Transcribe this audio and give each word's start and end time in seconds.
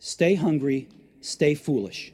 Stay 0.00 0.36
hungry, 0.36 0.86
stay 1.20 1.56
foolish. 1.56 2.12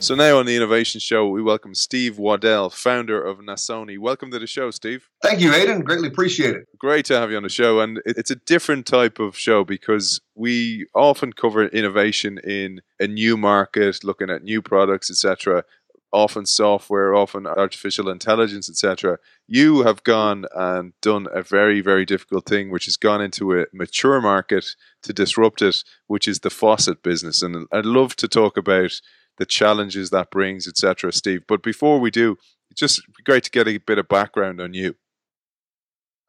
So 0.00 0.14
now 0.14 0.38
on 0.38 0.46
the 0.46 0.54
Innovation 0.54 1.00
Show, 1.00 1.28
we 1.28 1.42
welcome 1.42 1.74
Steve 1.74 2.18
Waddell, 2.18 2.70
founder 2.70 3.20
of 3.20 3.38
Nasoni. 3.38 3.98
Welcome 3.98 4.30
to 4.32 4.38
the 4.38 4.46
show, 4.46 4.70
Steve. 4.70 5.08
Thank 5.22 5.40
you, 5.40 5.52
Aidan. 5.52 5.82
Greatly 5.82 6.06
appreciate 6.06 6.54
it. 6.54 6.66
Great 6.78 7.04
to 7.06 7.18
have 7.18 7.30
you 7.30 7.36
on 7.36 7.42
the 7.42 7.48
show, 7.48 7.80
and 7.80 8.00
it's 8.04 8.30
a 8.30 8.36
different 8.36 8.86
type 8.86 9.18
of 9.18 9.36
show 9.36 9.64
because 9.64 10.20
we 10.36 10.86
often 10.94 11.32
cover 11.32 11.66
innovation 11.66 12.38
in 12.38 12.82
a 13.00 13.08
new 13.08 13.36
market, 13.36 14.04
looking 14.04 14.30
at 14.30 14.44
new 14.44 14.62
products, 14.62 15.10
etc. 15.10 15.64
Often 16.12 16.46
software, 16.46 17.14
often 17.14 17.46
artificial 17.46 18.08
intelligence, 18.08 18.70
etc. 18.70 19.18
You 19.46 19.82
have 19.82 20.02
gone 20.04 20.46
and 20.54 20.92
done 21.02 21.26
a 21.32 21.42
very, 21.42 21.80
very 21.80 22.04
difficult 22.04 22.46
thing, 22.46 22.70
which 22.70 22.86
has 22.86 22.96
gone 22.96 23.20
into 23.20 23.58
a 23.58 23.66
mature 23.72 24.20
market 24.20 24.64
to 25.02 25.12
disrupt 25.12 25.62
it, 25.62 25.82
which 26.06 26.26
is 26.26 26.40
the 26.40 26.50
faucet 26.50 27.02
business. 27.02 27.42
And 27.42 27.66
I'd 27.72 27.84
love 27.84 28.16
to 28.16 28.28
talk 28.28 28.56
about 28.56 28.92
the 29.38 29.46
challenges 29.46 30.10
that 30.10 30.30
brings, 30.30 30.66
etc., 30.66 31.12
Steve. 31.12 31.42
But 31.46 31.62
before 31.62 32.00
we 32.00 32.10
do, 32.10 32.36
it's 32.70 32.80
just 32.80 33.02
great 33.24 33.44
to 33.44 33.50
get 33.50 33.68
a 33.68 33.78
bit 33.78 33.98
of 33.98 34.08
background 34.08 34.60
on 34.60 34.74
you. 34.74 34.94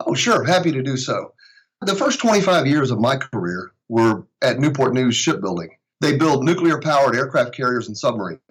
Oh, 0.06 0.14
sure. 0.14 0.44
Happy 0.44 0.72
to 0.72 0.84
do 0.84 0.98
so. 0.98 1.34
The 1.82 1.96
first 1.96 2.20
25 2.20 2.68
years 2.68 2.92
of 2.92 3.00
my 3.00 3.18
career 3.18 3.72
were 3.88 4.26
at 4.42 4.60
Newport 4.60 4.94
News 4.94 5.16
Shipbuilding. 5.16 5.78
They 6.02 6.18
build 6.18 6.44
nuclear 6.44 6.80
powered 6.80 7.16
aircraft 7.16 7.54
carriers 7.54 7.88
and 7.88 7.98
submarines. 7.98 8.42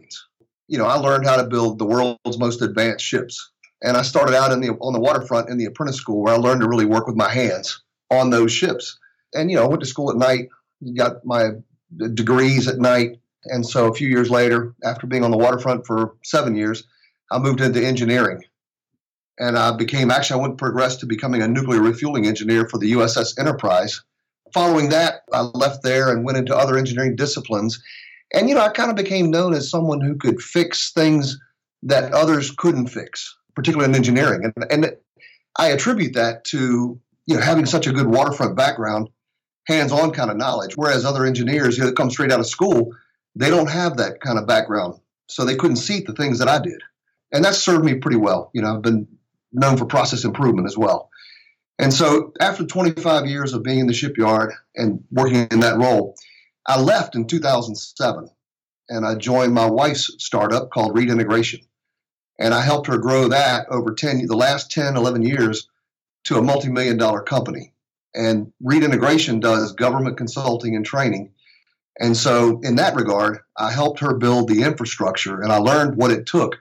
You 0.69 0.79
know, 0.79 0.87
I 0.87 0.97
learned 0.97 1.27
how 1.27 1.37
to 1.37 1.45
build 1.45 1.79
the 1.79 1.87
world's 1.87 2.38
most 2.38 2.62
advanced 2.62 3.05
ships. 3.05 3.51
And 3.83 3.97
I 3.97 4.02
started 4.02 4.34
out 4.34 4.52
in 4.52 4.61
the 4.61 4.70
on 4.70 4.92
the 4.92 5.01
waterfront 5.01 5.48
in 5.48 5.59
the 5.59 5.67
apprentice 5.67 5.97
school 5.97 6.22
where 6.22 6.34
I 6.34 6.39
learned 6.39 6.62
to 6.62 6.69
really 6.69 6.86
work 6.86 7.06
with 7.06 7.17
my 7.17 7.28
hands 7.28 7.83
on 8.11 8.31
those 8.31 8.53
ships. 8.53 8.98
And 9.34 9.50
you 9.50 9.56
know, 9.56 9.64
I 9.64 9.69
went 9.69 9.81
to 9.81 9.87
school 9.87 10.11
at 10.11 10.17
night, 10.17 10.48
got 10.97 11.25
my 11.25 11.50
degrees 12.14 12.69
at 12.69 12.78
night, 12.78 13.20
and 13.48 13.67
so 13.67 13.87
a 13.87 13.94
few 13.94 14.09
years 14.09 14.31
later, 14.31 14.75
after 14.83 15.06
being 15.06 15.25
on 15.25 15.31
the 15.31 15.37
waterfront 15.37 15.87
for 15.87 16.14
seven 16.25 16.56
years, 16.56 16.84
I 17.31 17.39
moved 17.39 17.61
into 17.61 17.84
engineering. 17.84 18.42
And 19.39 19.59
I 19.59 19.77
became, 19.77 20.11
actually, 20.11 20.41
I 20.41 20.42
went 20.42 20.59
progressed 20.59 21.00
to 21.00 21.06
becoming 21.06 21.42
a 21.42 21.48
nuclear 21.48 21.83
refueling 21.83 22.27
engineer 22.27 22.67
for 22.69 22.78
the 22.78 22.92
USS 22.92 23.39
Enterprise. 23.39 24.03
Following 24.55 24.89
that, 24.91 25.22
I 25.33 25.41
left 25.41 25.83
there 25.83 26.11
and 26.11 26.25
went 26.25 26.39
into 26.39 26.56
other 26.56 26.78
engineering 26.78 27.17
disciplines. 27.17 27.83
And, 28.34 28.48
you 28.48 28.55
know, 28.55 28.60
I 28.60 28.69
kind 28.70 28.91
of 28.91 28.96
became 28.96 29.30
known 29.30 29.55
as 29.55 29.70
someone 29.70 30.00
who 30.00 30.16
could 30.16 30.41
fix 30.41 30.92
things 30.92 31.38
that 31.82 32.12
others 32.12 32.50
couldn't 32.50 32.88
fix, 32.88 33.36
particularly 33.55 33.91
in 33.91 33.96
engineering. 33.96 34.52
And, 34.56 34.66
and 34.70 34.96
I 35.58 35.69
attribute 35.69 36.14
that 36.14 36.44
to, 36.47 37.00
you 37.27 37.36
know, 37.36 37.41
having 37.41 37.66
such 37.66 37.86
a 37.86 37.92
good 37.92 38.08
waterfront 38.08 38.56
background, 38.56 39.08
hands 39.66 39.92
on 39.92 40.10
kind 40.12 40.30
of 40.30 40.36
knowledge, 40.36 40.77
whereas 40.77 41.04
other 41.04 41.24
engineers 41.24 41.77
you 41.77 41.84
know, 41.84 41.91
that 41.91 41.97
come 41.97 42.10
straight 42.10 42.32
out 42.32 42.41
of 42.41 42.47
school, 42.47 42.92
they 43.34 43.50
don't 43.50 43.70
have 43.70 43.97
that 43.98 44.20
kind 44.20 44.38
of 44.38 44.47
background, 44.47 44.98
so 45.28 45.44
they 45.44 45.56
couldn't 45.56 45.77
see 45.77 46.00
the 46.00 46.14
things 46.14 46.38
that 46.38 46.48
I 46.48 46.58
did, 46.58 46.80
and 47.32 47.44
that 47.44 47.54
served 47.54 47.84
me 47.84 47.94
pretty 47.94 48.16
well. 48.16 48.50
You 48.54 48.62
know, 48.62 48.74
I've 48.74 48.82
been 48.82 49.06
known 49.52 49.77
for 49.77 49.84
process 49.84 50.24
improvement 50.24 50.66
as 50.66 50.77
well. 50.77 51.10
And 51.78 51.92
so, 51.92 52.32
after 52.41 52.64
25 52.64 53.27
years 53.27 53.52
of 53.52 53.62
being 53.62 53.80
in 53.80 53.86
the 53.86 53.92
shipyard 53.92 54.52
and 54.74 55.04
working 55.10 55.47
in 55.50 55.60
that 55.60 55.77
role, 55.77 56.16
I 56.67 56.81
left 56.81 57.14
in 57.14 57.27
2007 57.27 58.28
and 58.89 59.06
I 59.06 59.14
joined 59.14 59.55
my 59.55 59.69
wife's 59.69 60.11
startup 60.19 60.70
called 60.70 60.97
Reed 60.97 61.11
Integration. 61.11 61.61
And 62.39 62.53
I 62.53 62.61
helped 62.61 62.89
her 62.89 62.98
grow 62.98 63.28
that 63.28 63.67
over 63.70 63.95
10, 63.95 64.27
the 64.27 64.36
last 64.36 64.70
10, 64.70 64.97
11 64.97 65.22
years 65.22 65.69
to 66.25 66.39
a 66.39 66.42
multi 66.42 66.69
million 66.69 66.98
dollar 66.98 67.22
company. 67.22 67.72
And 68.14 68.53
Reed 68.62 68.83
Integration 68.83 69.41
does 69.41 69.72
government 69.72 70.16
consulting 70.16 70.77
and 70.77 70.84
training 70.84 71.32
and 71.99 72.16
so, 72.16 72.60
in 72.62 72.77
that 72.77 72.94
regard, 72.94 73.41
I 73.56 73.71
helped 73.71 74.00
her 74.00 74.15
build 74.15 74.48
the 74.48 74.62
infrastructure 74.62 75.41
and 75.41 75.50
I 75.50 75.56
learned 75.56 75.97
what 75.97 76.10
it 76.10 76.27
took, 76.27 76.59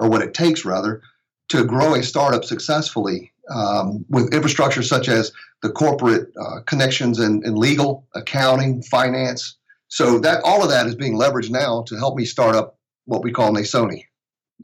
or 0.00 0.08
what 0.08 0.22
it 0.22 0.32
takes 0.32 0.64
rather, 0.64 1.02
to 1.48 1.64
grow 1.64 1.94
a 1.94 2.02
startup 2.02 2.44
successfully 2.44 3.31
um, 3.50 4.04
with 4.08 4.32
infrastructure 4.32 4.82
such 4.82 5.08
as 5.08 5.32
the 5.62 5.70
corporate 5.70 6.28
uh, 6.40 6.60
connections 6.66 7.18
and, 7.18 7.44
and 7.44 7.58
legal, 7.58 8.06
accounting, 8.14 8.82
finance. 8.82 9.56
So, 9.88 10.18
that 10.20 10.42
all 10.44 10.62
of 10.62 10.70
that 10.70 10.86
is 10.86 10.94
being 10.94 11.18
leveraged 11.18 11.50
now 11.50 11.82
to 11.88 11.96
help 11.96 12.16
me 12.16 12.24
start 12.24 12.54
up 12.54 12.78
what 13.04 13.22
we 13.22 13.32
call 13.32 13.52
Nasoni. 13.52 14.04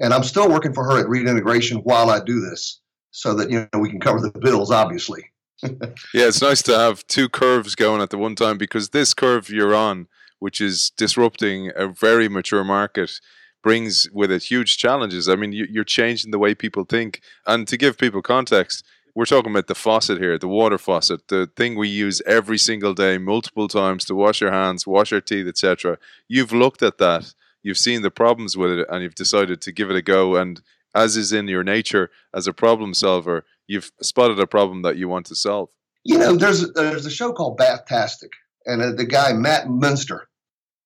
And 0.00 0.14
I'm 0.14 0.22
still 0.22 0.48
working 0.48 0.72
for 0.72 0.84
her 0.84 0.98
at 0.98 1.08
Reed 1.08 1.26
Integration 1.26 1.78
while 1.78 2.10
I 2.10 2.20
do 2.20 2.40
this 2.40 2.80
so 3.10 3.34
that 3.34 3.50
you 3.50 3.68
know 3.72 3.80
we 3.80 3.90
can 3.90 4.00
cover 4.00 4.20
the 4.20 4.30
bills, 4.38 4.70
obviously 4.70 5.24
yeah, 5.62 6.28
it's 6.28 6.40
nice 6.42 6.62
to 6.62 6.76
have 6.76 7.06
two 7.06 7.28
curves 7.28 7.74
going 7.74 8.00
at 8.00 8.10
the 8.10 8.18
one 8.18 8.36
time 8.36 8.58
because 8.58 8.90
this 8.90 9.12
curve 9.12 9.50
you're 9.50 9.74
on, 9.74 10.06
which 10.38 10.60
is 10.60 10.90
disrupting 10.96 11.72
a 11.74 11.88
very 11.88 12.28
mature 12.28 12.62
market, 12.62 13.20
brings 13.62 14.08
with 14.12 14.30
it 14.30 14.44
huge 14.44 14.78
challenges. 14.78 15.28
I 15.28 15.36
mean, 15.36 15.52
you're 15.52 15.84
changing 15.84 16.30
the 16.30 16.38
way 16.38 16.54
people 16.54 16.84
think. 16.84 17.20
And 17.46 17.66
to 17.68 17.76
give 17.76 17.98
people 17.98 18.22
context, 18.22 18.84
we're 19.14 19.24
talking 19.24 19.50
about 19.50 19.66
the 19.66 19.74
faucet 19.74 20.18
here, 20.18 20.38
the 20.38 20.46
water 20.46 20.78
faucet, 20.78 21.26
the 21.28 21.50
thing 21.56 21.76
we 21.76 21.88
use 21.88 22.22
every 22.24 22.58
single 22.58 22.94
day, 22.94 23.18
multiple 23.18 23.66
times 23.66 24.04
to 24.04 24.14
wash 24.14 24.40
your 24.40 24.52
hands, 24.52 24.86
wash 24.86 25.12
our 25.12 25.20
teeth, 25.20 25.48
etc. 25.48 25.98
You've 26.28 26.52
looked 26.52 26.82
at 26.82 26.98
that, 26.98 27.34
you've 27.62 27.78
seen 27.78 28.02
the 28.02 28.12
problems 28.12 28.56
with 28.56 28.70
it, 28.70 28.86
and 28.88 29.02
you've 29.02 29.16
decided 29.16 29.60
to 29.62 29.72
give 29.72 29.90
it 29.90 29.96
a 29.96 30.02
go. 30.02 30.36
And 30.36 30.60
as 30.94 31.16
is 31.16 31.32
in 31.32 31.48
your 31.48 31.64
nature 31.64 32.10
as 32.32 32.46
a 32.46 32.52
problem 32.52 32.94
solver, 32.94 33.44
you've 33.66 33.90
spotted 34.00 34.38
a 34.38 34.46
problem 34.46 34.82
that 34.82 34.96
you 34.96 35.08
want 35.08 35.26
to 35.26 35.34
solve. 35.34 35.68
You 36.04 36.18
know, 36.18 36.36
there's 36.36 36.72
there's 36.72 37.04
a 37.04 37.10
show 37.10 37.32
called 37.32 37.58
Bathtastic, 37.58 38.32
and 38.66 38.80
uh, 38.80 38.92
the 38.92 39.04
guy 39.04 39.32
Matt 39.32 39.66
Muenster, 39.66 40.22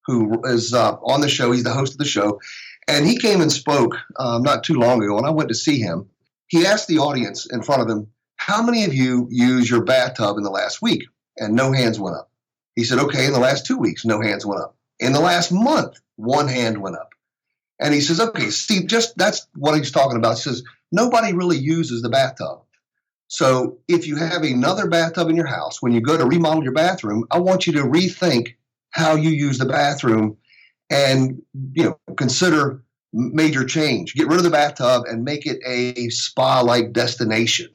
who 0.07 0.41
is 0.45 0.75
uh, 0.75 0.97
on 1.03 1.21
the 1.21 1.29
show, 1.29 1.53
he's 1.53 1.65
the 1.65 1.73
host 1.73 1.93
of 1.93 1.99
the 1.99 2.05
show, 2.05 2.41
and 2.89 3.07
he 3.07 3.17
came 3.17 3.41
and 3.41 3.53
spoke 3.53 3.97
um, 4.19 4.43
not 4.43 4.65
too 4.65 4.75
long 4.75 5.03
ago, 5.03 5.17
and 5.17 5.27
I 5.27 5.31
went 5.31 5.49
to 5.51 5.55
see 5.55 5.79
him. 5.79 6.09
He 6.49 6.67
asked 6.67 6.89
the 6.89 6.99
audience 6.99 7.47
in 7.47 7.63
front 7.63 7.83
of 7.83 7.89
him, 7.89 8.09
"How 8.37 8.63
many 8.63 8.85
of 8.85 8.95
you 8.95 9.29
use 9.31 9.71
your 9.71 9.85
bathtub 9.85 10.37
in 10.37 10.43
the 10.43 10.51
last 10.51 10.83
week?" 10.83 11.05
And 11.39 11.55
no 11.55 11.73
hands 11.73 11.99
went 11.99 12.17
up. 12.17 12.31
He 12.75 12.85
said, 12.85 12.99
"Okay, 12.99 13.27
in 13.27 13.33
the 13.33 13.39
last 13.39 13.67
two 13.67 13.79
weeks, 13.79 14.05
no 14.05 14.21
hands 14.21 14.45
went 14.45 14.61
up. 14.61 14.77
In 14.99 15.13
the 15.13 15.21
last 15.21 15.53
month, 15.53 15.99
one 16.17 16.49
hand 16.49 16.79
went 16.79 16.97
up." 16.97 17.11
And 17.81 17.95
he 17.95 18.01
says, 18.01 18.21
"Okay, 18.21 18.51
Steve, 18.51 18.87
just 18.87 19.17
that's 19.17 19.47
what 19.55 19.77
he's 19.77 19.91
talking 19.91 20.19
about." 20.19 20.37
He 20.37 20.43
says, 20.43 20.63
"Nobody 20.91 21.33
really 21.33 21.59
uses 21.59 22.03
the 22.03 22.11
bathtub." 22.11 22.61
So 23.29 23.79
if 23.89 24.07
you 24.07 24.17
have 24.17 24.43
another 24.43 24.89
bathtub 24.89 25.31
in 25.31 25.37
your 25.37 25.47
house, 25.47 25.81
when 25.81 25.93
you 25.93 26.03
go 26.03 26.19
to 26.19 26.27
remodel 26.27 26.63
your 26.63 26.75
bathroom, 26.75 27.25
I 27.31 27.39
want 27.39 27.67
you 27.67 27.73
to 27.75 27.85
rethink 27.85 28.57
how 28.93 29.15
you 29.15 29.31
use 29.31 29.59
the 29.59 29.67
bathroom 29.67 30.37
and 30.91 31.43
you 31.73 31.85
know 31.85 31.99
consider 32.17 32.83
major 33.13 33.65
change. 33.65 34.15
Get 34.15 34.29
rid 34.29 34.39
of 34.39 34.45
the 34.45 34.51
bathtub 34.51 35.05
and 35.07 35.25
make 35.25 35.47
it 35.47 35.59
a 35.67 36.09
spa-like 36.09 36.93
destination. 36.93 37.69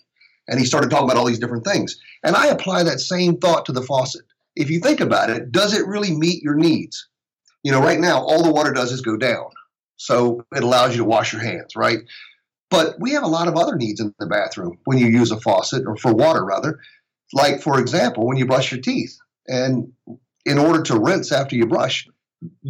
And 0.48 0.60
he 0.60 0.66
started 0.66 0.90
talking 0.90 1.06
about 1.06 1.18
all 1.18 1.26
these 1.26 1.40
different 1.40 1.66
things. 1.66 2.00
And 2.24 2.36
I 2.36 2.48
apply 2.48 2.84
that 2.84 3.00
same 3.00 3.38
thought 3.38 3.66
to 3.66 3.72
the 3.72 3.84
faucet. 3.84 4.24
If 4.56 4.72
you 4.72 4.80
think 4.80 5.00
about 5.00 5.30
it, 5.30 5.52
does 5.52 5.74
it 5.74 5.86
really 5.86 6.12
meet 6.12 6.42
your 6.42 6.56
needs? 6.56 7.08
You 7.64 7.72
know, 7.72 7.82
right 7.82 8.00
now 8.00 8.24
all 8.24 8.44
the 8.44 8.52
water 8.52 8.72
does 8.72 8.92
is 8.92 9.02
go 9.02 9.18
down. 9.18 9.50
So 9.98 10.46
it 10.56 10.64
allows 10.64 10.92
you 10.92 11.04
to 11.04 11.10
wash 11.10 11.34
your 11.34 11.42
hands, 11.42 11.76
right? 11.76 12.00
But 12.70 13.00
we 13.00 13.12
have 13.12 13.24
a 13.24 13.28
lot 13.28 13.48
of 13.48 13.56
other 13.56 13.76
needs 13.76 14.00
in 14.00 14.14
the 14.20 14.26
bathroom 14.26 14.80
when 14.86 14.98
you 14.98 15.08
use 15.08 15.32
a 15.32 15.40
faucet 15.40 15.84
or 15.86 15.98
for 15.98 16.14
water, 16.14 16.46
rather. 16.46 16.80
Like, 17.34 17.62
for 17.62 17.80
example, 17.80 18.26
when 18.26 18.38
you 18.38 18.46
brush 18.46 18.72
your 18.72 18.82
teeth. 18.82 19.18
And 19.48 19.92
in 20.46 20.58
order 20.58 20.82
to 20.84 21.00
rinse 21.00 21.32
after 21.32 21.56
you 21.56 21.66
brush, 21.66 22.08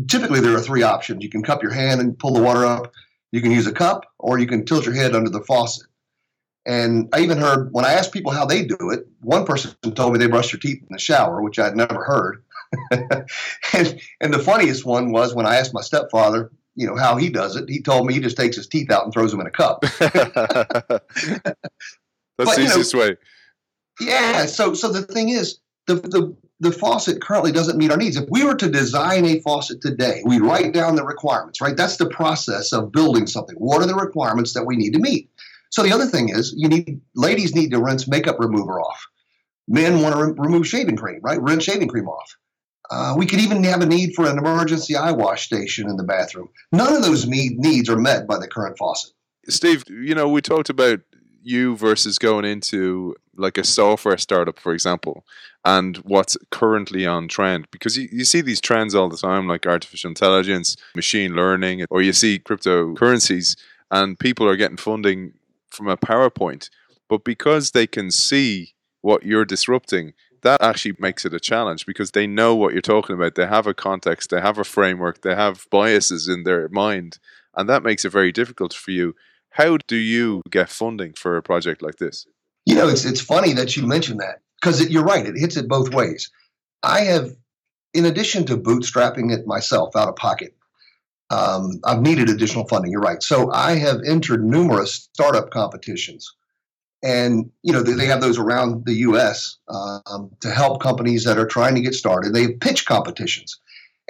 typically 0.07 0.39
there 0.39 0.55
are 0.55 0.61
three 0.61 0.83
options. 0.83 1.23
You 1.23 1.29
can 1.29 1.44
cup 1.44 1.61
your 1.63 1.73
hand 1.73 2.01
and 2.01 2.17
pull 2.17 2.33
the 2.33 2.41
water 2.41 2.66
up, 2.66 2.91
you 3.31 3.41
can 3.41 3.51
use 3.51 3.67
a 3.67 3.73
cup, 3.73 4.05
or 4.19 4.39
you 4.39 4.47
can 4.47 4.66
tilt 4.66 4.85
your 4.85 4.96
head 4.96 5.16
under 5.16 5.29
the 5.29 5.41
faucet. 5.41 5.87
And 6.66 7.09
I 7.14 7.22
even 7.22 7.37
heard 7.37 7.72
when 7.72 7.85
I 7.85 7.93
asked 7.93 8.11
people 8.11 8.31
how 8.31 8.46
they 8.46 8.66
do 8.66 8.91
it, 8.91 9.08
one 9.22 9.46
person 9.46 9.73
told 9.96 10.14
me 10.14 10.19
they 10.19 10.28
brush 10.28 10.52
their 10.52 10.59
teeth 10.59 10.81
in 10.81 10.87
the 10.91 10.99
shower, 10.99 11.41
which 11.41 11.59
I'd 11.59 11.78
never 11.78 12.03
heard. 12.03 12.43
and, 12.91 14.02
and 14.20 14.34
the 14.34 14.40
funniest 14.40 14.85
one 14.85 15.13
was 15.13 15.34
when 15.34 15.46
I 15.46 15.55
asked 15.55 15.73
my 15.73 15.81
stepfather, 15.81 16.52
you 16.75 16.85
know 16.85 16.96
how 16.96 17.16
he 17.16 17.29
does 17.29 17.55
it. 17.55 17.70
He 17.70 17.81
told 17.81 18.05
me 18.05 18.13
he 18.13 18.20
just 18.20 18.37
takes 18.37 18.55
his 18.55 18.67
teeth 18.67 18.91
out 18.91 19.03
and 19.03 19.13
throws 19.13 19.31
them 19.31 19.41
in 19.41 19.47
a 19.47 19.52
cup. 19.52 19.81
That's 19.99 20.11
but, 22.37 22.55
the 22.55 22.61
easiest 22.61 22.93
know, 22.93 22.99
way. 22.99 23.16
Yeah. 23.99 24.46
So 24.46 24.75
so 24.75 24.91
the 24.91 25.02
thing 25.02 25.29
is, 25.29 25.59
the, 25.87 25.96
the 25.96 26.35
the 26.59 26.72
faucet 26.72 27.22
currently 27.22 27.52
doesn't 27.52 27.78
meet 27.78 27.92
our 27.92 27.98
needs. 27.98 28.18
If 28.18 28.30
we 28.30 28.44
were 28.44 28.56
to 28.56 28.70
design 28.70 29.26
a 29.26 29.40
faucet 29.42 29.82
today, 29.82 30.22
we 30.26 30.40
write 30.40 30.74
down 30.74 30.96
the 30.96 31.06
requirements, 31.06 31.62
right? 31.62 31.78
That's 31.78 31.98
the 31.98 32.09
process 32.09 32.74
of 32.74 32.92
building 32.92 33.28
something. 33.28 33.56
What 33.58 33.82
are 33.82 33.88
the 33.88 33.96
requirements 33.96 34.54
that 34.54 34.66
we 34.66 34.76
need 34.76 34.94
to 34.94 35.00
meet? 35.00 35.30
So 35.70 35.84
the 35.84 35.92
other 35.92 36.06
thing 36.06 36.30
is, 36.30 36.54
you 36.58 36.68
need 36.68 37.02
ladies 37.16 37.54
need 37.54 37.72
to 37.72 37.80
rinse 37.80 38.08
makeup 38.08 38.40
remover 38.40 38.80
off. 38.80 39.06
Men 39.68 40.02
want 40.02 40.16
to 40.16 40.26
re- 40.26 40.34
remove 40.38 40.68
shaving 40.68 40.96
cream, 40.96 41.20
right? 41.22 41.42
Rinse 41.42 41.64
shaving 41.64 41.90
cream 41.90 42.08
off. 42.08 42.38
Uh, 42.90 43.14
we 43.18 43.26
could 43.26 43.42
even 43.42 43.64
have 43.66 43.82
a 43.82 43.86
need 43.86 44.16
for 44.16 44.26
an 44.30 44.38
emergency 44.38 44.96
eye 44.96 45.12
wash 45.12 45.46
station 45.46 45.90
in 45.90 45.98
the 45.98 46.04
bathroom. 46.04 46.48
None 46.72 46.94
of 46.94 47.04
those 47.04 47.28
need, 47.28 47.59
needs 47.59 47.90
are 47.90 47.98
met 47.98 48.26
by 48.26 48.40
the 48.40 48.48
current 48.48 48.78
faucet. 48.78 49.12
Steve, 49.50 49.84
you 49.90 50.16
know, 50.16 50.28
we 50.28 50.42
talked 50.42 50.70
about 50.70 51.02
you 51.42 51.76
versus 51.76 52.18
going 52.18 52.46
into 52.46 53.16
like 53.37 53.57
a 53.57 53.63
software 53.63 54.17
startup, 54.17 54.59
for 54.59 54.73
example, 54.73 55.23
and 55.63 55.97
what's 55.97 56.37
currently 56.51 57.05
on 57.05 57.28
trend. 57.28 57.67
Because 57.72 57.97
you, 57.97 58.09
you 58.11 58.25
see 58.25 58.41
these 58.41 58.61
trends 58.61 58.95
all 58.95 59.09
the 59.09 59.17
time, 59.17 59.47
like 59.47 59.66
artificial 59.66 60.09
intelligence, 60.09 60.75
machine 60.95 61.34
learning, 61.35 61.85
or 61.89 62.01
you 62.01 62.13
see 62.13 62.39
cryptocurrencies, 62.39 63.55
and 63.91 64.19
people 64.19 64.47
are 64.47 64.55
getting 64.55 64.78
funding 64.78 65.34
from 65.69 65.87
a 65.87 65.97
PowerPoint. 65.97 66.69
But 67.09 67.23
because 67.23 67.72
they 67.72 67.87
can 67.87 68.11
see 68.11 68.73
what 69.01 69.23
you're 69.23 69.45
disrupting, 69.45 70.13
that 70.41 70.61
actually 70.61 70.95
makes 70.99 71.25
it 71.25 71.34
a 71.34 71.39
challenge 71.39 71.85
because 71.85 72.11
they 72.11 72.28
know 72.28 72.55
what 72.55 72.73
you're 72.73 72.81
talking 72.81 73.16
about. 73.16 73.35
They 73.35 73.47
have 73.47 73.67
a 73.67 73.73
context, 73.73 74.29
they 74.29 74.41
have 74.41 74.57
a 74.57 74.63
framework, 74.63 75.22
they 75.22 75.35
have 75.35 75.67
biases 75.72 76.28
in 76.28 76.43
their 76.43 76.69
mind, 76.69 77.19
and 77.55 77.67
that 77.69 77.84
makes 77.84 78.05
it 78.05 78.11
very 78.11 78.31
difficult 78.31 78.73
for 78.73 78.91
you. 78.91 79.16
How 79.51 79.78
do 79.87 79.95
you 79.95 80.41
get 80.49 80.69
funding 80.69 81.13
for 81.13 81.37
a 81.37 81.43
project 81.43 81.81
like 81.81 81.95
this? 81.95 82.28
You 82.67 82.75
know, 82.75 82.90
it's 82.90 83.05
it's 83.05 83.22
funny 83.22 83.53
that 83.53 83.78
you 83.78 83.87
mentioned 83.87 84.19
that 84.19 84.41
because 84.59 84.90
you're 84.90 85.05
right. 85.05 85.25
It 85.25 85.37
hits 85.37 85.55
it 85.55 85.69
both 85.69 85.93
ways. 85.93 86.29
I 86.84 87.02
have, 87.02 87.31
in 87.93 88.05
addition 88.05 88.46
to 88.47 88.58
bootstrapping 88.58 89.31
it 89.31 89.47
myself 89.47 89.96
out 89.96 90.09
of 90.09 90.17
pocket, 90.17 90.53
um, 91.29 91.79
I've 91.85 92.02
needed 92.02 92.29
additional 92.29 92.67
funding. 92.67 92.91
You're 92.91 92.99
right. 92.99 93.23
So 93.23 93.49
I 93.53 93.75
have 93.78 94.02
entered 94.05 94.43
numerous 94.43 95.09
startup 95.14 95.49
competitions 95.49 96.34
and 97.02 97.49
you 97.64 97.72
know 97.72 97.84
they 97.84 98.08
have 98.08 98.19
those 98.19 98.37
around 98.37 98.85
the 98.85 98.96
U.S. 98.96 99.58
Um, 99.70 100.31
to 100.41 100.52
help 100.52 100.81
companies 100.81 101.23
that 101.23 101.37
are 101.37 101.46
trying 101.46 101.75
to 101.75 101.81
get 101.81 101.93
started. 101.93 102.34
They 102.34 102.43
have 102.43 102.59
pitch 102.59 102.85
competitions, 102.85 103.61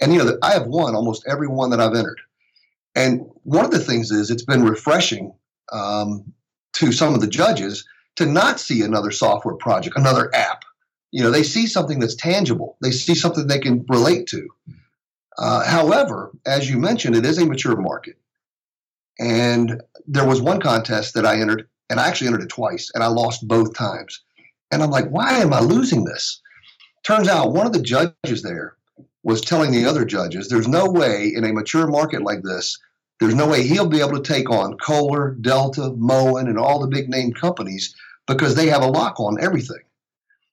and 0.02 0.12
you 0.12 0.24
know 0.24 0.36
I 0.42 0.54
have 0.54 0.66
won 0.66 0.96
almost 0.96 1.24
every 1.28 1.48
one 1.48 1.70
that 1.70 1.80
I've 1.80 1.94
entered. 1.94 2.22
And 2.96 3.22
one 3.44 3.66
of 3.66 3.72
the 3.72 3.80
things 3.80 4.10
is 4.10 4.32
it's 4.32 4.46
been 4.46 4.64
refreshing 4.64 5.32
um, 5.72 6.34
to 6.74 6.92
some 6.92 7.14
of 7.14 7.22
the 7.22 7.28
judges 7.28 7.86
to 8.18 8.26
not 8.26 8.60
see 8.60 8.82
another 8.82 9.12
software 9.12 9.56
project, 9.56 9.98
another 9.98 10.34
app. 10.36 10.64
You 11.12 11.24
know, 11.24 11.32
they 11.32 11.44
see 11.44 11.68
something 11.68 12.00
that's 12.00 12.16
tangible. 12.16 12.78
They 12.82 12.92
see 12.92 13.16
something 13.16 13.48
they 13.48 13.60
can 13.60 13.86
relate 13.88 14.28
to. 14.28 14.48
Uh, 15.38 15.64
however, 15.66 16.32
as 16.46 16.70
you 16.70 16.78
mentioned, 16.78 17.16
it 17.16 17.26
is 17.26 17.38
a 17.38 17.46
mature 17.46 17.78
market. 17.78 18.18
And 19.20 19.82
there 20.08 20.28
was 20.28 20.42
one 20.42 20.60
contest 20.60 21.14
that 21.14 21.26
I 21.26 21.40
entered 21.40 21.68
and 21.90 22.00
I 22.00 22.08
actually 22.08 22.28
entered 22.28 22.44
it 22.44 22.50
twice, 22.50 22.92
and 22.94 23.04
I 23.04 23.08
lost 23.08 23.48
both 23.48 23.74
times. 23.74 24.22
And 24.72 24.84
I'm 24.84 24.90
like, 24.90 25.08
why 25.10 25.40
am 25.40 25.54
I 25.54 25.62
losing 25.62 26.04
this? 26.04 26.42
Turns 27.06 27.30
out 27.30 27.54
one 27.54 27.66
of 27.66 27.72
the 27.72 27.82
judges 27.82 28.42
there 28.44 28.76
was 29.24 29.42
telling 29.42 29.72
the 29.72 29.86
other 29.86 30.04
judges, 30.04 30.50
there's 30.50 30.68
no 30.68 30.90
way 30.90 31.32
in 31.34 31.46
a 31.46 31.54
mature 31.54 31.88
market 31.88 32.22
like 32.22 32.44
this, 32.44 32.78
there's 33.20 33.36
no 33.36 33.48
way 33.48 33.64
he'll 33.64 33.88
be 33.88 34.00
able 34.00 34.22
to 34.22 34.34
take 34.34 34.50
on 34.50 34.78
Kohler, 34.78 35.32
Delta, 35.42 35.92
Moen, 35.96 36.48
and 36.48 36.58
all 36.58 36.80
the 36.80 36.88
big 36.88 37.10
name 37.10 37.34
companies 37.34 37.96
because 38.28 38.56
they 38.56 38.68
have 38.68 38.84
a 38.84 38.88
lock 38.88 39.20
on 39.20 39.42
everything. 39.42 39.82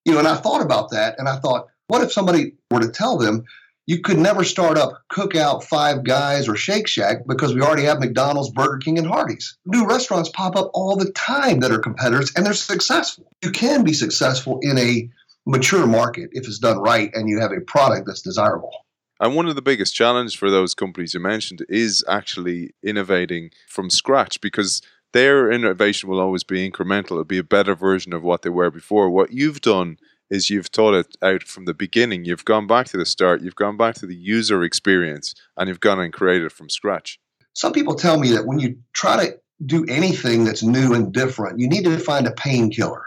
You 0.05 0.13
know, 0.13 0.19
and 0.19 0.29
I 0.29 0.37
thought 0.37 0.63
about 0.63 0.91
that, 0.91 1.19
and 1.19 1.29
I 1.29 1.37
thought, 1.37 1.69
what 1.89 2.03
if 2.03 2.13
somebody 2.13 2.55
were 2.71 2.81
to 2.81 2.91
tell 2.91 3.17
them, 3.19 3.45
you 3.87 4.01
could 4.01 4.19
never 4.19 4.45
start 4.45 4.79
up 4.79 5.03
Cookout, 5.13 5.63
Five 5.65 6.05
Guys, 6.05 6.49
or 6.49 6.57
Shake 6.57 6.87
Shack 6.87 7.27
because 7.27 7.55
we 7.55 7.61
already 7.61 7.85
have 7.85 8.01
McDonald's, 8.01 8.51
Burger 8.51 8.79
King, 8.79 8.99
and 8.99 9.07
Hardee's. 9.07 9.59
New 9.67 9.87
restaurants 9.87 10.31
pop 10.31 10.57
up 10.57 10.71
all 10.73 10.97
the 10.97 11.13
time 11.13 11.61
that 11.61 11.71
are 11.71 11.79
competitors 11.79 12.33
and 12.35 12.47
they're 12.47 12.55
successful. 12.55 13.31
You 13.43 13.51
can 13.51 13.85
be 13.85 13.93
successful 13.93 14.59
in 14.63 14.79
a 14.79 15.11
mature 15.47 15.87
market 15.87 16.31
if 16.33 16.47
it's 16.47 16.59
done 16.59 16.79
right 16.79 17.11
and 17.13 17.29
you 17.29 17.41
have 17.41 17.53
a 17.53 17.61
product 17.61 18.07
that's 18.07 18.23
desirable. 18.23 18.73
And 19.21 19.37
one 19.37 19.47
of 19.47 19.55
the 19.55 19.63
biggest 19.63 19.95
challenges 19.95 20.35
for 20.35 20.51
those 20.51 20.75
companies 20.75 21.15
you 21.15 21.21
mentioned 21.21 21.65
is 21.69 22.05
actually 22.09 22.75
innovating 22.83 23.51
from 23.69 23.91
scratch 23.91 24.41
because 24.41 24.81
their 25.15 25.51
innovation 25.51 26.09
will 26.09 26.19
always 26.19 26.43
be 26.43 26.69
incremental. 26.69 27.13
It'll 27.13 27.25
be 27.25 27.39
a 27.39 27.45
better 27.45 27.77
version 27.77 28.13
of 28.13 28.25
what 28.25 28.43
they 28.43 28.51
were 28.51 28.71
before. 28.71 29.09
What 29.09 29.33
you've 29.33 29.61
done 29.61 29.97
is 30.29 30.51
you've 30.51 30.67
thought 30.67 30.95
it 30.95 31.17
out 31.23 31.45
from 31.45 31.67
the 31.67 31.73
beginning. 31.73 32.25
You've 32.25 32.45
gone 32.45 32.67
back 32.67 32.89
to 32.89 32.97
the 32.97 33.07
start. 33.07 33.41
You've 33.41 33.55
gone 33.55 33.77
back 33.77 33.95
to 33.97 34.07
the 34.07 34.17
user 34.17 34.65
experience, 34.65 35.33
and 35.57 35.69
you've 35.69 35.79
gone 35.79 36.01
and 36.01 36.13
created 36.13 36.47
it 36.47 36.53
from 36.53 36.69
scratch. 36.69 37.21
Some 37.53 37.73
people 37.73 37.95
tell 37.95 38.19
me 38.19 38.33
that 38.33 38.45
when 38.45 38.59
you 38.59 38.77
try 38.93 39.25
to 39.25 39.39
do 39.65 39.85
anything 39.89 40.45
that's 40.45 40.65
new 40.65 40.95
and 40.95 41.13
different, 41.13 41.61
you 41.61 41.69
need 41.69 41.85
to 41.85 41.97
find 41.99 42.27
a 42.27 42.33
painkiller. 42.33 43.05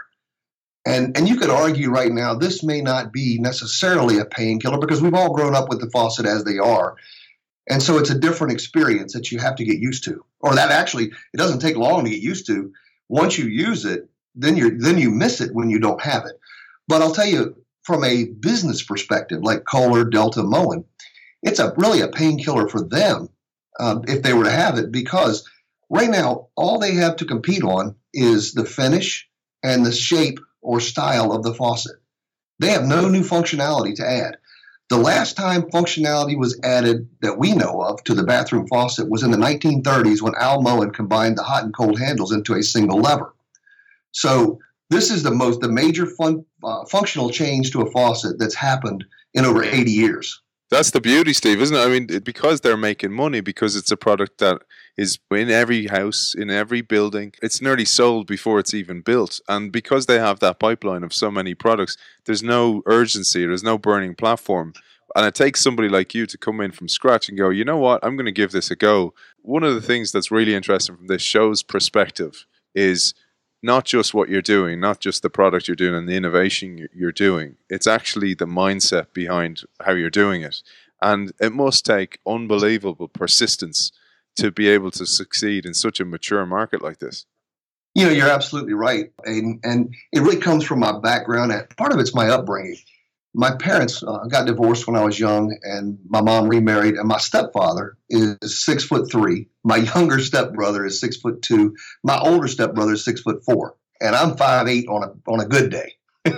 And, 0.86 1.14
and 1.14 1.28
you 1.28 1.36
could 1.36 1.50
argue 1.50 1.90
right 1.90 2.10
now 2.10 2.34
this 2.34 2.64
may 2.64 2.80
not 2.80 3.12
be 3.12 3.38
necessarily 3.38 4.18
a 4.18 4.24
painkiller 4.24 4.78
because 4.78 5.02
we've 5.02 5.12
all 5.12 5.34
grown 5.34 5.54
up 5.54 5.68
with 5.68 5.82
the 5.82 5.90
faucet 5.90 6.24
as 6.24 6.44
they 6.44 6.56
are. 6.56 6.96
And 7.68 7.82
so 7.82 7.98
it's 7.98 8.08
a 8.08 8.18
different 8.18 8.54
experience 8.54 9.12
that 9.12 9.30
you 9.30 9.38
have 9.40 9.56
to 9.56 9.64
get 9.64 9.78
used 9.78 10.04
to. 10.04 10.24
Or 10.40 10.54
that 10.54 10.70
actually 10.70 11.06
it 11.06 11.36
doesn't 11.36 11.60
take 11.60 11.76
long 11.76 12.04
to 12.04 12.10
get 12.10 12.20
used 12.20 12.46
to. 12.46 12.72
Once 13.08 13.38
you 13.38 13.46
use 13.46 13.84
it, 13.84 14.08
then 14.34 14.56
you 14.56 14.78
then 14.78 14.98
you 14.98 15.10
miss 15.10 15.40
it 15.40 15.54
when 15.54 15.70
you 15.70 15.80
don't 15.80 16.00
have 16.00 16.26
it. 16.26 16.38
But 16.86 17.02
I'll 17.02 17.14
tell 17.14 17.26
you, 17.26 17.56
from 17.82 18.04
a 18.04 18.24
business 18.24 18.82
perspective, 18.82 19.40
like 19.42 19.64
Kohler, 19.64 20.04
Delta, 20.04 20.42
Moen, 20.42 20.84
it's 21.42 21.58
a 21.58 21.74
really 21.76 22.00
a 22.00 22.08
painkiller 22.08 22.68
for 22.68 22.82
them 22.82 23.28
um, 23.80 24.04
if 24.06 24.22
they 24.22 24.32
were 24.32 24.44
to 24.44 24.50
have 24.50 24.78
it 24.78 24.92
because 24.92 25.48
right 25.90 26.10
now 26.10 26.48
all 26.56 26.78
they 26.78 26.94
have 26.94 27.16
to 27.16 27.24
compete 27.24 27.62
on 27.62 27.94
is 28.12 28.52
the 28.52 28.64
finish 28.64 29.28
and 29.62 29.84
the 29.84 29.92
shape 29.92 30.38
or 30.60 30.80
style 30.80 31.32
of 31.32 31.42
the 31.42 31.54
faucet. 31.54 31.96
They 32.58 32.70
have 32.70 32.84
no 32.84 33.08
new 33.08 33.22
functionality 33.22 33.94
to 33.96 34.08
add. 34.08 34.36
The 34.90 34.96
last 34.96 35.36
time 35.36 35.70
functionality 35.70 36.38
was 36.38 36.58
added 36.64 37.08
that 37.20 37.38
we 37.38 37.52
know 37.52 37.82
of 37.82 38.02
to 38.04 38.14
the 38.14 38.22
bathroom 38.22 38.66
faucet 38.66 39.10
was 39.10 39.22
in 39.22 39.30
the 39.30 39.36
1930s 39.36 40.22
when 40.22 40.32
Al 40.38 40.62
Moen 40.62 40.90
combined 40.92 41.36
the 41.36 41.42
hot 41.42 41.64
and 41.64 41.74
cold 41.74 41.98
handles 41.98 42.32
into 42.32 42.54
a 42.54 42.62
single 42.62 42.98
lever. 42.98 43.34
So 44.12 44.58
this 44.88 45.10
is 45.10 45.22
the 45.22 45.30
most 45.30 45.60
the 45.60 45.68
major 45.68 46.06
fun, 46.06 46.44
uh, 46.64 46.86
functional 46.86 47.28
change 47.28 47.70
to 47.72 47.82
a 47.82 47.90
faucet 47.90 48.38
that's 48.38 48.54
happened 48.54 49.04
in 49.34 49.44
over 49.44 49.62
80 49.62 49.90
years. 49.90 50.40
That's 50.70 50.90
the 50.90 51.00
beauty, 51.00 51.32
Steve, 51.32 51.62
isn't 51.62 51.76
it? 51.76 51.80
I 51.80 51.88
mean, 51.88 52.06
because 52.22 52.60
they're 52.60 52.76
making 52.76 53.12
money, 53.12 53.40
because 53.40 53.74
it's 53.74 53.90
a 53.90 53.96
product 53.96 54.38
that 54.38 54.60
is 54.98 55.18
in 55.30 55.50
every 55.50 55.86
house, 55.86 56.34
in 56.36 56.50
every 56.50 56.82
building, 56.82 57.32
it's 57.40 57.62
nearly 57.62 57.86
sold 57.86 58.26
before 58.26 58.58
it's 58.58 58.74
even 58.74 59.00
built. 59.00 59.40
And 59.48 59.72
because 59.72 60.04
they 60.04 60.18
have 60.18 60.40
that 60.40 60.58
pipeline 60.58 61.04
of 61.04 61.14
so 61.14 61.30
many 61.30 61.54
products, 61.54 61.96
there's 62.26 62.42
no 62.42 62.82
urgency, 62.84 63.46
there's 63.46 63.62
no 63.62 63.78
burning 63.78 64.14
platform. 64.14 64.74
And 65.16 65.24
it 65.24 65.34
takes 65.34 65.62
somebody 65.62 65.88
like 65.88 66.14
you 66.14 66.26
to 66.26 66.36
come 66.36 66.60
in 66.60 66.72
from 66.72 66.88
scratch 66.88 67.30
and 67.30 67.38
go, 67.38 67.48
you 67.48 67.64
know 67.64 67.78
what, 67.78 68.04
I'm 68.04 68.16
going 68.16 68.26
to 68.26 68.32
give 68.32 68.52
this 68.52 68.70
a 68.70 68.76
go. 68.76 69.14
One 69.40 69.64
of 69.64 69.74
the 69.74 69.80
things 69.80 70.12
that's 70.12 70.30
really 70.30 70.54
interesting 70.54 70.96
from 70.96 71.06
this 71.06 71.22
show's 71.22 71.62
perspective 71.62 72.44
is 72.74 73.14
not 73.62 73.84
just 73.84 74.14
what 74.14 74.28
you're 74.28 74.42
doing, 74.42 74.80
not 74.80 75.00
just 75.00 75.22
the 75.22 75.30
product 75.30 75.68
you're 75.68 75.74
doing 75.74 75.94
and 75.94 76.08
the 76.08 76.16
innovation 76.16 76.88
you're 76.94 77.12
doing. 77.12 77.56
It's 77.68 77.86
actually 77.86 78.34
the 78.34 78.46
mindset 78.46 79.12
behind 79.12 79.62
how 79.84 79.92
you're 79.92 80.10
doing 80.10 80.42
it. 80.42 80.62
And 81.02 81.32
it 81.40 81.52
must 81.52 81.84
take 81.84 82.20
unbelievable 82.26 83.08
persistence 83.08 83.92
to 84.36 84.50
be 84.50 84.68
able 84.68 84.90
to 84.92 85.06
succeed 85.06 85.66
in 85.66 85.74
such 85.74 86.00
a 86.00 86.04
mature 86.04 86.46
market 86.46 86.82
like 86.82 86.98
this. 86.98 87.26
You 87.94 88.06
know, 88.06 88.12
you're 88.12 88.30
absolutely 88.30 88.74
right. 88.74 89.10
And, 89.24 89.60
and 89.64 89.92
it 90.12 90.20
really 90.20 90.36
comes 90.36 90.64
from 90.64 90.78
my 90.80 90.96
background. 91.00 91.52
And 91.52 91.68
part 91.76 91.92
of 91.92 91.98
it's 91.98 92.14
my 92.14 92.28
upbringing 92.28 92.76
my 93.34 93.54
parents 93.56 94.02
uh, 94.02 94.24
got 94.30 94.46
divorced 94.46 94.86
when 94.86 94.96
I 94.96 95.04
was 95.04 95.18
young, 95.18 95.56
and 95.62 95.98
my 96.08 96.20
mom 96.20 96.48
remarried. 96.48 96.94
And 96.94 97.08
my 97.08 97.18
stepfather 97.18 97.96
is 98.08 98.64
six 98.64 98.84
foot 98.84 99.10
three. 99.10 99.48
My 99.64 99.76
younger 99.76 100.18
stepbrother 100.18 100.86
is 100.86 101.00
six 101.00 101.16
foot 101.16 101.42
two. 101.42 101.76
My 102.02 102.18
older 102.18 102.48
stepbrother 102.48 102.94
is 102.94 103.04
six 103.04 103.20
foot 103.20 103.44
four, 103.44 103.76
and 104.00 104.14
I'm 104.16 104.36
five 104.36 104.66
eight 104.68 104.88
on 104.88 105.02
a 105.04 105.30
on 105.30 105.40
a 105.40 105.46
good 105.46 105.70
day. 105.70 105.94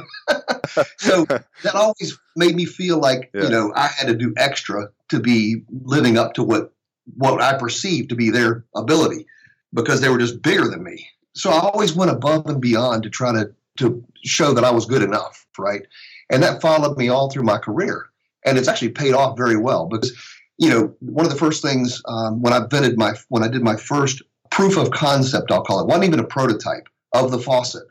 so 0.98 1.24
that 1.62 1.74
always 1.74 2.18
made 2.36 2.54
me 2.54 2.64
feel 2.64 2.98
like 2.98 3.30
yeah. 3.34 3.44
you 3.44 3.50
know 3.50 3.72
I 3.74 3.86
had 3.86 4.08
to 4.08 4.14
do 4.14 4.34
extra 4.36 4.90
to 5.10 5.20
be 5.20 5.62
living 5.70 6.18
up 6.18 6.34
to 6.34 6.42
what 6.42 6.72
what 7.16 7.40
I 7.40 7.56
perceived 7.58 8.10
to 8.10 8.16
be 8.16 8.30
their 8.30 8.64
ability 8.74 9.26
because 9.72 10.00
they 10.00 10.08
were 10.08 10.18
just 10.18 10.42
bigger 10.42 10.68
than 10.68 10.82
me. 10.82 11.08
So 11.34 11.50
I 11.50 11.60
always 11.60 11.94
went 11.94 12.10
above 12.10 12.46
and 12.46 12.60
beyond 12.60 13.04
to 13.04 13.10
try 13.10 13.32
to 13.32 13.52
to 13.78 14.04
show 14.24 14.52
that 14.54 14.64
I 14.64 14.70
was 14.70 14.86
good 14.86 15.02
enough, 15.02 15.46
right? 15.58 15.82
And 16.30 16.42
that 16.42 16.60
followed 16.62 16.96
me 16.96 17.08
all 17.08 17.30
through 17.30 17.42
my 17.42 17.58
career. 17.58 18.06
And 18.44 18.56
it's 18.56 18.68
actually 18.68 18.90
paid 18.90 19.12
off 19.12 19.36
very 19.36 19.56
well 19.56 19.86
because, 19.86 20.16
you 20.58 20.70
know, 20.70 20.94
one 21.00 21.26
of 21.26 21.32
the 21.32 21.38
first 21.38 21.62
things 21.62 22.00
um, 22.06 22.40
when 22.40 22.52
I 22.52 22.58
invented 22.58 22.96
my, 22.96 23.14
when 23.28 23.42
I 23.42 23.48
did 23.48 23.62
my 23.62 23.76
first 23.76 24.22
proof 24.50 24.76
of 24.76 24.90
concept, 24.90 25.50
I'll 25.50 25.62
call 25.62 25.80
it, 25.80 25.86
wasn't 25.86 26.04
even 26.04 26.20
a 26.20 26.24
prototype 26.24 26.88
of 27.12 27.30
the 27.30 27.38
faucet. 27.38 27.84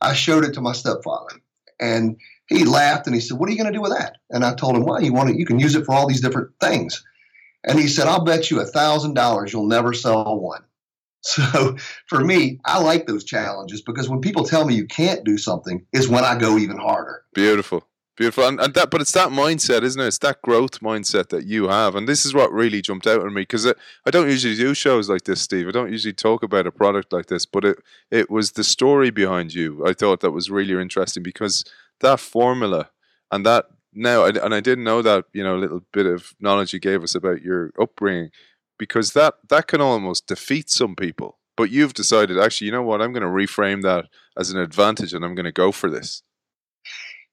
I 0.00 0.14
showed 0.14 0.44
it 0.44 0.54
to 0.54 0.60
my 0.60 0.72
stepfather 0.72 1.40
and 1.78 2.16
he 2.48 2.64
laughed 2.64 3.06
and 3.06 3.14
he 3.14 3.20
said, 3.20 3.38
What 3.38 3.48
are 3.48 3.52
you 3.52 3.58
going 3.58 3.72
to 3.72 3.76
do 3.76 3.82
with 3.82 3.92
that? 3.92 4.16
And 4.30 4.44
I 4.44 4.54
told 4.54 4.76
him, 4.76 4.84
Well, 4.84 5.02
you 5.02 5.12
want 5.12 5.30
it, 5.30 5.36
you 5.36 5.46
can 5.46 5.58
use 5.58 5.74
it 5.74 5.84
for 5.84 5.94
all 5.94 6.08
these 6.08 6.20
different 6.20 6.50
things. 6.60 7.04
And 7.64 7.78
he 7.78 7.88
said, 7.88 8.06
I'll 8.06 8.24
bet 8.24 8.50
you 8.50 8.60
a 8.60 8.66
thousand 8.66 9.14
dollars 9.14 9.52
you'll 9.52 9.66
never 9.66 9.92
sell 9.92 10.38
one. 10.38 10.62
So 11.22 11.76
for 12.06 12.24
me, 12.24 12.60
I 12.64 12.80
like 12.80 13.06
those 13.06 13.24
challenges 13.24 13.82
because 13.82 14.08
when 14.08 14.20
people 14.20 14.44
tell 14.44 14.64
me 14.64 14.74
you 14.74 14.86
can't 14.86 15.24
do 15.24 15.38
something 15.38 15.86
is 15.92 16.08
when 16.08 16.24
I 16.24 16.38
go 16.38 16.58
even 16.58 16.78
harder. 16.78 17.24
Beautiful. 17.34 17.86
Beautiful, 18.16 18.46
and, 18.46 18.60
and 18.60 18.74
that, 18.74 18.90
but 18.90 19.00
it's 19.00 19.12
that 19.12 19.30
mindset, 19.30 19.82
isn't 19.82 20.02
it? 20.02 20.06
It's 20.06 20.18
that 20.18 20.42
growth 20.42 20.80
mindset 20.80 21.30
that 21.30 21.46
you 21.46 21.68
have, 21.68 21.94
and 21.94 22.06
this 22.06 22.26
is 22.26 22.34
what 22.34 22.52
really 22.52 22.82
jumped 22.82 23.06
out 23.06 23.24
at 23.24 23.32
me 23.32 23.42
because 23.42 23.66
I 23.66 24.10
don't 24.10 24.28
usually 24.28 24.56
do 24.56 24.74
shows 24.74 25.08
like 25.08 25.22
this, 25.24 25.40
Steve. 25.40 25.66
I 25.68 25.70
don't 25.70 25.90
usually 25.90 26.12
talk 26.12 26.42
about 26.42 26.66
a 26.66 26.70
product 26.70 27.14
like 27.14 27.26
this, 27.26 27.46
but 27.46 27.64
it 27.64 27.78
it 28.10 28.28
was 28.28 28.52
the 28.52 28.64
story 28.64 29.08
behind 29.08 29.54
you. 29.54 29.86
I 29.86 29.94
thought 29.94 30.20
that 30.20 30.32
was 30.32 30.50
really 30.50 30.78
interesting 30.78 31.22
because 31.22 31.64
that 32.00 32.20
formula 32.20 32.90
and 33.30 33.46
that 33.46 33.66
now, 33.94 34.24
and 34.24 34.54
I 34.54 34.60
didn't 34.60 34.84
know 34.84 35.00
that 35.00 35.24
you 35.32 35.42
know 35.42 35.56
little 35.56 35.80
bit 35.90 36.04
of 36.04 36.34
knowledge 36.40 36.74
you 36.74 36.78
gave 36.78 37.02
us 37.02 37.14
about 37.14 37.40
your 37.40 37.72
upbringing, 37.80 38.30
because 38.80 39.12
that 39.12 39.34
that 39.50 39.68
can 39.68 39.80
almost 39.80 40.26
defeat 40.26 40.70
some 40.70 40.96
people. 40.96 41.38
But 41.56 41.70
you've 41.70 41.92
decided, 41.92 42.38
actually, 42.38 42.66
you 42.66 42.72
know 42.72 42.82
what? 42.82 43.02
I'm 43.02 43.12
going 43.12 43.22
to 43.22 43.28
reframe 43.28 43.82
that 43.82 44.06
as 44.36 44.50
an 44.50 44.58
advantage, 44.58 45.12
and 45.12 45.22
I'm 45.24 45.34
going 45.34 45.44
to 45.44 45.52
go 45.52 45.70
for 45.70 45.90
this. 45.90 46.22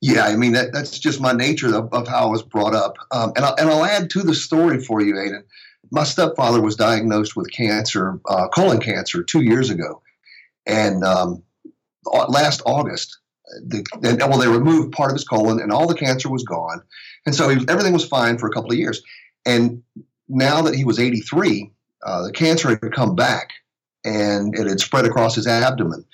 Yeah, 0.01 0.25
I 0.25 0.35
mean 0.35 0.51
that, 0.51 0.73
that's 0.73 0.99
just 0.99 1.21
my 1.21 1.31
nature 1.31 1.73
of, 1.73 1.91
of 1.93 2.07
how 2.07 2.27
I 2.27 2.29
was 2.29 2.43
brought 2.43 2.75
up, 2.75 2.97
um, 3.11 3.31
and 3.35 3.45
I'll, 3.45 3.55
and 3.55 3.69
I'll 3.69 3.85
add 3.85 4.09
to 4.11 4.21
the 4.21 4.35
story 4.35 4.83
for 4.83 5.01
you, 5.01 5.17
Aidan. 5.17 5.43
My 5.89 6.03
stepfather 6.03 6.61
was 6.61 6.75
diagnosed 6.75 7.35
with 7.37 7.49
cancer, 7.51 8.19
uh, 8.29 8.49
colon 8.49 8.79
cancer, 8.79 9.23
two 9.23 9.41
years 9.41 9.69
ago, 9.69 10.01
and 10.65 11.03
um, 11.03 11.41
last 12.27 12.61
August, 12.65 13.17
the, 13.65 13.85
and, 14.03 14.19
well, 14.19 14.37
they 14.37 14.47
removed 14.49 14.91
part 14.91 15.11
of 15.11 15.15
his 15.15 15.23
colon, 15.23 15.61
and 15.61 15.71
all 15.71 15.87
the 15.87 15.95
cancer 15.95 16.29
was 16.29 16.43
gone, 16.43 16.81
and 17.25 17.33
so 17.33 17.47
was, 17.47 17.65
everything 17.69 17.93
was 17.93 18.05
fine 18.05 18.37
for 18.37 18.47
a 18.47 18.51
couple 18.51 18.71
of 18.71 18.77
years. 18.77 19.01
And 19.45 19.81
now 20.27 20.61
that 20.61 20.75
he 20.75 20.85
was 20.85 20.99
83, 20.99 21.71
uh, 22.03 22.23
the 22.23 22.31
cancer 22.31 22.69
had 22.69 22.93
come 22.93 23.15
back, 23.15 23.51
and 24.03 24.57
it 24.57 24.67
had 24.67 24.79
spread 24.79 25.05
across 25.05 25.35
his 25.35 25.47
abdomen. 25.47 26.05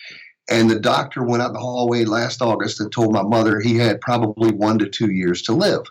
And 0.49 0.69
the 0.69 0.79
doctor 0.79 1.23
went 1.23 1.41
out 1.41 1.53
the 1.53 1.59
hallway 1.59 2.05
last 2.05 2.41
August 2.41 2.79
and 2.79 2.91
told 2.91 3.13
my 3.13 3.23
mother 3.23 3.59
he 3.59 3.77
had 3.77 4.01
probably 4.01 4.51
one 4.51 4.79
to 4.79 4.89
two 4.89 5.11
years 5.11 5.41
to 5.43 5.53
live. 5.53 5.83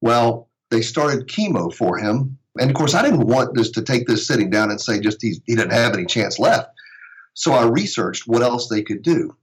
Well, 0.00 0.48
they 0.70 0.82
started 0.82 1.26
chemo 1.26 1.72
for 1.72 1.98
him. 1.98 2.38
And 2.58 2.70
of 2.70 2.76
course, 2.76 2.94
I 2.94 3.02
didn't 3.02 3.26
want 3.26 3.54
this 3.54 3.70
to 3.72 3.82
take 3.82 4.06
this 4.06 4.26
sitting 4.26 4.50
down 4.50 4.70
and 4.70 4.80
say 4.80 5.00
just 5.00 5.20
he, 5.20 5.40
he 5.46 5.56
didn't 5.56 5.72
have 5.72 5.94
any 5.94 6.06
chance 6.06 6.38
left. 6.38 6.70
So 7.34 7.52
I 7.52 7.66
researched 7.66 8.26
what 8.26 8.42
else 8.42 8.68
they 8.68 8.82
could 8.82 9.02
do. 9.02 9.36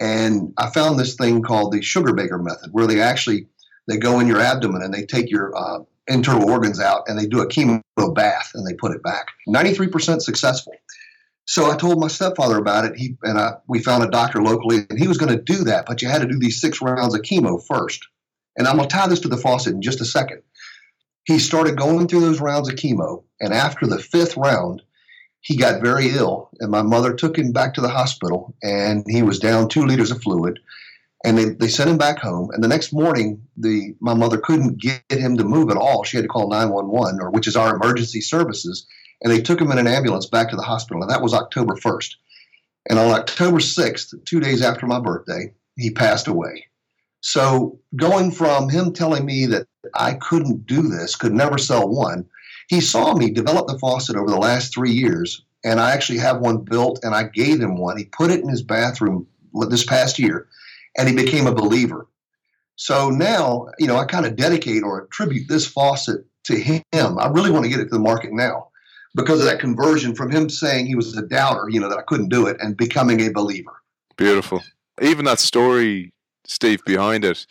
And 0.00 0.52
I 0.56 0.70
found 0.70 0.98
this 0.98 1.16
thing 1.16 1.42
called 1.42 1.72
the 1.72 1.80
Sugarbaker 1.80 2.42
method, 2.42 2.70
where 2.72 2.86
they 2.86 3.00
actually 3.00 3.48
they 3.86 3.96
go 3.96 4.18
in 4.20 4.26
your 4.26 4.40
abdomen 4.40 4.82
and 4.82 4.94
they 4.94 5.04
take 5.04 5.30
your 5.30 5.56
uh, 5.56 5.80
internal 6.08 6.50
organs 6.50 6.80
out 6.80 7.04
and 7.06 7.18
they 7.18 7.26
do 7.26 7.40
a 7.40 7.48
chemo 7.48 7.82
bath 8.14 8.50
and 8.54 8.66
they 8.66 8.74
put 8.74 8.92
it 8.92 9.02
back. 9.02 9.28
93% 9.48 10.20
successful. 10.20 10.74
So 11.46 11.70
I 11.70 11.76
told 11.76 12.00
my 12.00 12.08
stepfather 12.08 12.56
about 12.56 12.86
it. 12.86 12.96
He 12.96 13.16
and 13.22 13.38
I 13.38 13.54
we 13.68 13.82
found 13.82 14.02
a 14.02 14.10
doctor 14.10 14.42
locally, 14.42 14.86
and 14.88 14.98
he 14.98 15.08
was 15.08 15.18
going 15.18 15.36
to 15.36 15.42
do 15.42 15.64
that, 15.64 15.84
but 15.86 16.00
you 16.00 16.08
had 16.08 16.22
to 16.22 16.28
do 16.28 16.38
these 16.38 16.60
six 16.60 16.80
rounds 16.80 17.14
of 17.14 17.20
chemo 17.22 17.62
first. 17.66 18.06
And 18.56 18.66
I'm 18.66 18.76
going 18.76 18.88
to 18.88 18.94
tie 18.94 19.08
this 19.08 19.20
to 19.20 19.28
the 19.28 19.36
faucet 19.36 19.74
in 19.74 19.82
just 19.82 20.00
a 20.00 20.06
second. 20.06 20.42
He 21.24 21.38
started 21.38 21.76
going 21.76 22.06
through 22.06 22.20
those 22.20 22.40
rounds 22.40 22.68
of 22.68 22.76
chemo, 22.76 23.24
and 23.40 23.52
after 23.52 23.86
the 23.86 23.98
fifth 23.98 24.36
round, 24.36 24.82
he 25.40 25.56
got 25.56 25.82
very 25.82 26.08
ill, 26.10 26.48
and 26.60 26.70
my 26.70 26.82
mother 26.82 27.12
took 27.12 27.36
him 27.36 27.52
back 27.52 27.74
to 27.74 27.82
the 27.82 27.88
hospital, 27.90 28.54
and 28.62 29.04
he 29.08 29.22
was 29.22 29.38
down 29.38 29.68
two 29.68 29.84
liters 29.84 30.10
of 30.10 30.22
fluid. 30.22 30.58
And 31.24 31.38
they, 31.38 31.44
they 31.46 31.68
sent 31.68 31.88
him 31.88 31.96
back 31.96 32.18
home. 32.18 32.50
And 32.52 32.62
the 32.62 32.68
next 32.68 32.92
morning, 32.92 33.42
the 33.56 33.94
my 34.00 34.12
mother 34.12 34.38
couldn't 34.38 34.78
get 34.78 35.02
him 35.10 35.38
to 35.38 35.44
move 35.44 35.70
at 35.70 35.78
all. 35.78 36.04
She 36.04 36.18
had 36.18 36.22
to 36.22 36.28
call 36.28 36.50
911, 36.50 37.18
or 37.20 37.30
which 37.30 37.48
is 37.48 37.56
our 37.56 37.74
emergency 37.74 38.20
services 38.20 38.86
and 39.24 39.32
they 39.32 39.40
took 39.40 39.60
him 39.60 39.72
in 39.72 39.78
an 39.78 39.86
ambulance 39.86 40.26
back 40.26 40.50
to 40.50 40.56
the 40.56 40.62
hospital. 40.62 41.02
And 41.02 41.10
that 41.10 41.22
was 41.22 41.34
October 41.34 41.74
1st. 41.74 42.14
And 42.90 42.98
on 42.98 43.10
October 43.10 43.58
6th, 43.58 44.24
two 44.26 44.38
days 44.38 44.62
after 44.62 44.86
my 44.86 45.00
birthday, 45.00 45.54
he 45.76 45.90
passed 45.90 46.28
away. 46.28 46.66
So 47.22 47.80
going 47.96 48.30
from 48.30 48.68
him 48.68 48.92
telling 48.92 49.24
me 49.24 49.46
that 49.46 49.66
I 49.94 50.14
couldn't 50.14 50.66
do 50.66 50.82
this, 50.82 51.16
could 51.16 51.32
never 51.32 51.56
sell 51.56 51.88
one, 51.88 52.26
he 52.68 52.82
saw 52.82 53.14
me 53.14 53.30
develop 53.30 53.66
the 53.66 53.78
faucet 53.78 54.16
over 54.16 54.28
the 54.28 54.36
last 54.36 54.74
three 54.74 54.92
years. 54.92 55.42
And 55.64 55.80
I 55.80 55.92
actually 55.92 56.18
have 56.18 56.40
one 56.40 56.58
built 56.58 57.00
and 57.02 57.14
I 57.14 57.24
gave 57.24 57.60
him 57.60 57.78
one. 57.78 57.96
He 57.96 58.04
put 58.04 58.30
it 58.30 58.40
in 58.40 58.48
his 58.50 58.62
bathroom 58.62 59.26
this 59.70 59.84
past 59.84 60.18
year 60.18 60.48
and 60.96 61.08
he 61.08 61.14
became 61.14 61.46
a 61.46 61.54
believer. 61.54 62.06
So 62.76 63.10
now, 63.10 63.68
you 63.78 63.86
know, 63.86 63.96
I 63.96 64.04
kind 64.04 64.26
of 64.26 64.36
dedicate 64.36 64.82
or 64.82 65.04
attribute 65.04 65.48
this 65.48 65.66
faucet 65.66 66.24
to 66.44 66.56
him. 66.56 67.18
I 67.18 67.28
really 67.28 67.50
want 67.50 67.64
to 67.64 67.70
get 67.70 67.80
it 67.80 67.84
to 67.84 67.90
the 67.90 67.98
market 67.98 68.32
now 68.32 68.68
because 69.14 69.40
of 69.40 69.46
that 69.46 69.60
conversion 69.60 70.14
from 70.14 70.30
him 70.30 70.48
saying 70.48 70.86
he 70.86 70.96
was 70.96 71.16
a 71.16 71.22
doubter, 71.22 71.68
you 71.68 71.80
know, 71.80 71.88
that 71.88 71.98
I 71.98 72.02
couldn't 72.02 72.30
do 72.30 72.46
it, 72.46 72.56
and 72.60 72.76
becoming 72.76 73.20
a 73.20 73.30
believer. 73.30 73.80
Beautiful. 74.16 74.62
Even 75.00 75.24
that 75.24 75.38
story, 75.38 76.12
Steve, 76.44 76.84
behind 76.84 77.24
it 77.24 77.46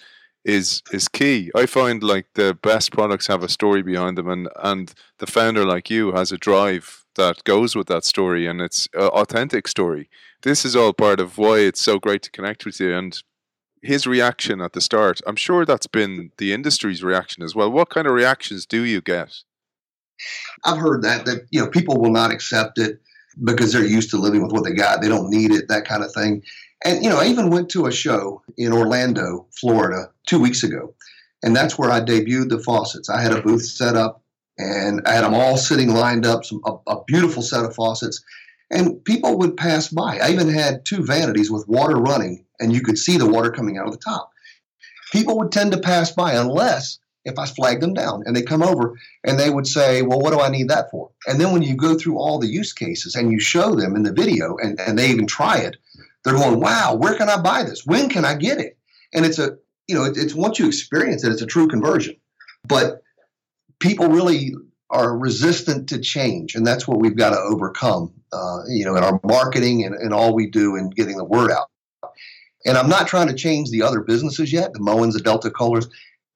is 0.45 0.81
is 0.91 1.07
key. 1.07 1.51
I 1.55 1.65
find 1.65 2.03
like 2.03 2.27
the 2.33 2.57
best 2.61 2.91
products 2.91 3.27
have 3.27 3.43
a 3.43 3.49
story 3.49 3.81
behind 3.81 4.17
them, 4.17 4.29
and 4.29 4.49
and 4.61 4.93
the 5.19 5.27
founder 5.27 5.65
like 5.65 5.89
you 5.89 6.11
has 6.13 6.31
a 6.31 6.37
drive 6.37 7.05
that 7.15 7.43
goes 7.43 7.75
with 7.75 7.87
that 7.87 8.03
story, 8.03 8.45
and 8.45 8.61
it's 8.61 8.87
an 8.93 9.07
authentic 9.07 9.67
story. 9.67 10.09
This 10.41 10.65
is 10.65 10.75
all 10.75 10.93
part 10.93 11.19
of 11.19 11.37
why 11.37 11.59
it's 11.59 11.81
so 11.81 11.99
great 11.99 12.23
to 12.23 12.31
connect 12.31 12.65
with 12.65 12.79
you, 12.79 12.93
and 12.93 13.21
his 13.83 14.07
reaction 14.07 14.61
at 14.61 14.73
the 14.73 14.81
start. 14.81 15.21
I'm 15.27 15.35
sure 15.35 15.65
that's 15.65 15.87
been 15.87 16.31
the 16.37 16.53
industry's 16.53 17.03
reaction 17.03 17.43
as 17.43 17.53
well. 17.53 17.69
What 17.69 17.89
kind 17.89 18.07
of 18.07 18.13
reactions 18.13 18.65
do 18.65 18.83
you 18.83 19.01
get? 19.01 19.43
I've 20.63 20.77
heard 20.77 21.03
that 21.03 21.25
that 21.25 21.47
you 21.51 21.59
know 21.59 21.69
people 21.69 21.99
will 21.99 22.11
not 22.11 22.31
accept 22.31 22.79
it 22.79 23.01
because 23.43 23.73
they're 23.73 23.85
used 23.85 24.11
to 24.11 24.17
living 24.17 24.41
with 24.41 24.51
what 24.51 24.63
they 24.63 24.73
got. 24.73 25.01
They 25.01 25.09
don't 25.09 25.29
need 25.29 25.51
it, 25.51 25.67
that 25.67 25.85
kind 25.85 26.03
of 26.03 26.13
thing. 26.13 26.43
And 26.85 27.03
you 27.03 27.09
know, 27.09 27.17
I 27.17 27.27
even 27.27 27.49
went 27.49 27.69
to 27.69 27.87
a 27.87 27.91
show 27.91 28.41
in 28.57 28.73
Orlando, 28.73 29.47
Florida, 29.59 30.11
two 30.27 30.39
weeks 30.39 30.63
ago, 30.63 30.93
and 31.41 31.55
that's 31.55 31.77
where 31.77 31.91
I 31.91 31.99
debuted 31.99 32.49
the 32.49 32.59
faucets. 32.59 33.09
I 33.09 33.21
had 33.21 33.33
a 33.33 33.41
booth 33.41 33.65
set 33.65 33.95
up, 33.95 34.21
and 34.57 35.01
I 35.05 35.13
had 35.13 35.23
them 35.23 35.33
all 35.33 35.57
sitting 35.57 35.89
lined 35.89 36.25
up, 36.25 36.45
some 36.45 36.61
a, 36.65 36.73
a 36.87 37.03
beautiful 37.05 37.41
set 37.41 37.65
of 37.65 37.75
faucets, 37.75 38.23
and 38.69 39.03
people 39.03 39.37
would 39.39 39.57
pass 39.57 39.89
by. 39.89 40.19
I 40.19 40.31
even 40.31 40.49
had 40.49 40.85
two 40.85 41.03
vanities 41.03 41.51
with 41.51 41.67
water 41.67 41.95
running, 41.95 42.45
and 42.63 42.73
you 42.73 42.81
could 42.81 42.97
see 42.97 43.17
the 43.17 43.29
water 43.29 43.51
coming 43.51 43.77
out 43.77 43.85
of 43.85 43.91
the 43.91 43.99
top. 43.99 44.31
People 45.11 45.37
would 45.37 45.51
tend 45.51 45.73
to 45.73 45.77
pass 45.77 46.11
by 46.11 46.33
unless 46.33 46.97
if 47.25 47.37
I 47.37 47.45
flag 47.45 47.79
them 47.79 47.93
down 47.93 48.23
and 48.25 48.35
they 48.35 48.41
come 48.41 48.63
over 48.63 48.97
and 49.23 49.39
they 49.39 49.49
would 49.49 49.67
say, 49.67 50.01
Well, 50.01 50.19
what 50.19 50.31
do 50.31 50.39
I 50.39 50.49
need 50.49 50.69
that 50.69 50.89
for? 50.89 51.11
And 51.27 51.39
then 51.39 51.51
when 51.51 51.61
you 51.61 51.75
go 51.75 51.95
through 51.95 52.17
all 52.17 52.39
the 52.39 52.47
use 52.47 52.73
cases 52.73 53.15
and 53.15 53.31
you 53.31 53.39
show 53.39 53.75
them 53.75 53.95
in 53.95 54.03
the 54.03 54.13
video 54.13 54.57
and, 54.57 54.79
and 54.79 54.97
they 54.97 55.09
even 55.09 55.27
try 55.27 55.59
it, 55.59 55.77
they're 56.23 56.33
going, 56.33 56.59
Wow, 56.59 56.95
where 56.95 57.15
can 57.15 57.29
I 57.29 57.39
buy 57.39 57.63
this? 57.63 57.85
When 57.85 58.09
can 58.09 58.25
I 58.25 58.35
get 58.35 58.59
it? 58.59 58.77
And 59.13 59.25
it's 59.25 59.39
a, 59.39 59.57
you 59.87 59.95
know, 59.95 60.05
it's 60.05 60.33
once 60.33 60.59
you 60.59 60.67
experience 60.67 61.23
it, 61.23 61.31
it's 61.31 61.41
a 61.41 61.47
true 61.47 61.67
conversion. 61.67 62.15
But 62.67 63.03
people 63.79 64.07
really 64.07 64.53
are 64.89 65.17
resistant 65.17 65.89
to 65.89 65.99
change, 65.99 66.55
and 66.55 66.65
that's 66.65 66.87
what 66.87 66.99
we've 66.99 67.17
got 67.17 67.31
to 67.31 67.39
overcome, 67.39 68.13
uh, 68.31 68.59
you 68.67 68.85
know, 68.85 68.95
in 68.95 69.03
our 69.03 69.19
marketing 69.23 69.83
and, 69.83 69.95
and 69.95 70.13
all 70.13 70.33
we 70.33 70.49
do 70.49 70.75
in 70.75 70.89
getting 70.89 71.17
the 71.17 71.25
word 71.25 71.51
out. 71.51 71.67
And 72.65 72.77
I'm 72.77 72.89
not 72.89 73.07
trying 73.07 73.27
to 73.27 73.33
change 73.33 73.69
the 73.69 73.81
other 73.81 74.01
businesses 74.01 74.53
yet, 74.53 74.73
the 74.73 74.79
Moens, 74.79 75.13
the 75.13 75.19
Delta 75.19 75.49
Kohlers 75.49 75.87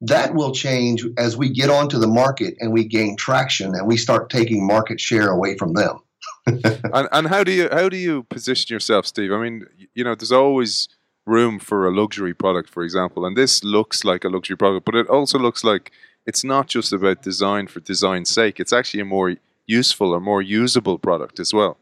that 0.02 0.34
will 0.34 0.52
change 0.52 1.06
as 1.18 1.36
we 1.36 1.50
get 1.50 1.70
onto 1.70 1.98
the 1.98 2.08
market 2.08 2.56
and 2.60 2.72
we 2.72 2.86
gain 2.86 3.16
traction 3.16 3.74
and 3.74 3.88
we 3.88 3.98
start 3.98 4.30
taking 4.30 4.66
market 4.66 5.00
share 5.00 5.30
away 5.30 5.58
from 5.58 5.74
them. 5.74 6.00
and, 6.46 7.10
and 7.12 7.28
how 7.28 7.44
do 7.44 7.52
you 7.52 7.70
how 7.72 7.90
do 7.90 7.98
you 7.98 8.24
position 8.24 8.74
yourself, 8.74 9.06
Steve? 9.06 9.32
I 9.32 9.42
mean, 9.42 9.66
you 9.94 10.04
know, 10.04 10.16
there's 10.16 10.32
always 10.32 10.88
room 11.26 11.60
for 11.60 11.88
a 11.88 11.92
luxury 11.92 12.34
product, 12.34 12.70
for 12.70 12.84
example, 12.84 13.26
and 13.26 13.36
this 13.36 13.64
looks 13.64 14.06
like 14.06 14.24
a 14.24 14.30
luxury 14.30 14.56
product, 14.56 14.86
but 14.86 14.96
it 14.96 15.08
also 15.08 15.38
looks 15.38 15.64
like 15.64 15.92
it's 16.26 16.44
not 16.44 16.68
just 16.68 16.94
about 16.94 17.22
design 17.22 17.68
for 17.68 17.80
design's 17.80 18.30
sake. 18.30 18.60
It's 18.60 18.74
actually 18.74 19.02
a 19.02 19.06
more 19.06 19.36
useful 19.66 20.12
or 20.14 20.20
more 20.20 20.42
usable 20.42 20.98
product 20.98 21.40
as 21.40 21.54
well. 21.54 21.78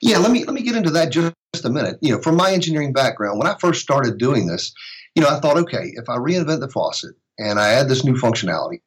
Yeah, 0.00 0.18
let 0.18 0.30
me 0.30 0.44
let 0.44 0.54
me 0.54 0.62
get 0.62 0.76
into 0.76 0.90
that 0.90 1.10
just 1.10 1.34
a 1.64 1.70
minute. 1.70 1.98
You 2.00 2.12
know, 2.12 2.22
from 2.22 2.36
my 2.36 2.52
engineering 2.52 2.92
background, 2.92 3.38
when 3.38 3.48
I 3.48 3.56
first 3.58 3.82
started 3.82 4.18
doing 4.18 4.46
this, 4.46 4.72
you 5.14 5.22
know, 5.22 5.28
I 5.28 5.40
thought, 5.40 5.58
okay, 5.58 5.92
if 5.94 6.08
I 6.08 6.16
reinvent 6.16 6.60
the 6.60 6.68
faucet 6.68 7.14
and 7.38 7.58
I 7.58 7.70
add 7.70 7.88
this 7.88 8.04
new 8.04 8.14
functionality, 8.14 8.80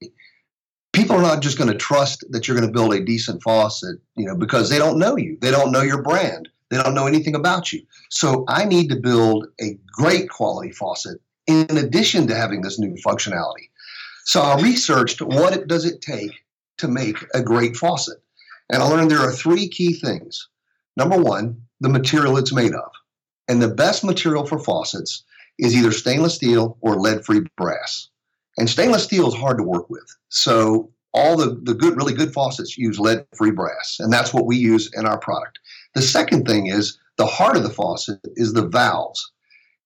people 0.93 1.15
are 1.15 1.21
not 1.21 1.41
just 1.41 1.57
going 1.57 1.69
to 1.69 1.77
trust 1.77 2.23
that 2.29 2.47
you're 2.47 2.57
going 2.57 2.67
to 2.67 2.73
build 2.73 2.93
a 2.93 3.03
decent 3.03 3.43
faucet, 3.43 3.97
you 4.15 4.25
know, 4.25 4.35
because 4.35 4.69
they 4.69 4.77
don't 4.77 4.99
know 4.99 5.17
you. 5.17 5.37
They 5.41 5.51
don't 5.51 5.71
know 5.71 5.81
your 5.81 6.01
brand. 6.01 6.49
They 6.69 6.77
don't 6.77 6.95
know 6.95 7.07
anything 7.07 7.35
about 7.35 7.73
you. 7.73 7.81
So 8.09 8.45
I 8.47 8.63
need 8.63 8.89
to 8.89 8.95
build 8.95 9.47
a 9.59 9.77
great 9.91 10.29
quality 10.29 10.71
faucet 10.71 11.19
in 11.47 11.77
addition 11.77 12.27
to 12.27 12.35
having 12.35 12.61
this 12.61 12.79
new 12.79 12.95
functionality. 13.05 13.69
So 14.23 14.41
I 14.41 14.61
researched 14.61 15.21
what 15.21 15.53
it 15.53 15.67
does 15.67 15.85
it 15.85 16.01
take 16.01 16.31
to 16.77 16.87
make 16.87 17.17
a 17.33 17.41
great 17.41 17.75
faucet. 17.75 18.23
And 18.69 18.81
I 18.81 18.85
learned 18.85 19.11
there 19.11 19.19
are 19.19 19.33
three 19.33 19.67
key 19.67 19.93
things. 19.93 20.47
Number 20.97 21.17
one, 21.17 21.61
the 21.79 21.89
material 21.89 22.37
it's 22.37 22.53
made 22.53 22.73
of. 22.73 22.91
And 23.47 23.61
the 23.61 23.67
best 23.67 24.03
material 24.03 24.45
for 24.45 24.59
faucets 24.59 25.23
is 25.57 25.75
either 25.75 25.91
stainless 25.91 26.35
steel 26.35 26.77
or 26.81 26.95
lead 26.95 27.25
free 27.25 27.41
brass. 27.57 28.09
And 28.57 28.69
stainless 28.69 29.03
steel 29.03 29.27
is 29.27 29.33
hard 29.33 29.57
to 29.57 29.63
work 29.63 29.89
with. 29.89 30.05
So 30.29 30.91
all 31.13 31.37
the, 31.37 31.59
the 31.63 31.73
good, 31.73 31.97
really 31.97 32.13
good 32.13 32.33
faucets 32.33 32.77
use 32.77 32.99
lead 32.99 33.25
free 33.35 33.51
brass, 33.51 33.97
and 33.99 34.11
that's 34.11 34.33
what 34.33 34.45
we 34.45 34.57
use 34.57 34.89
in 34.93 35.05
our 35.05 35.17
product. 35.17 35.59
The 35.93 36.01
second 36.01 36.45
thing 36.45 36.67
is 36.67 36.97
the 37.17 37.25
heart 37.25 37.57
of 37.57 37.63
the 37.63 37.69
faucet 37.69 38.19
is 38.35 38.53
the 38.53 38.67
valves. 38.67 39.31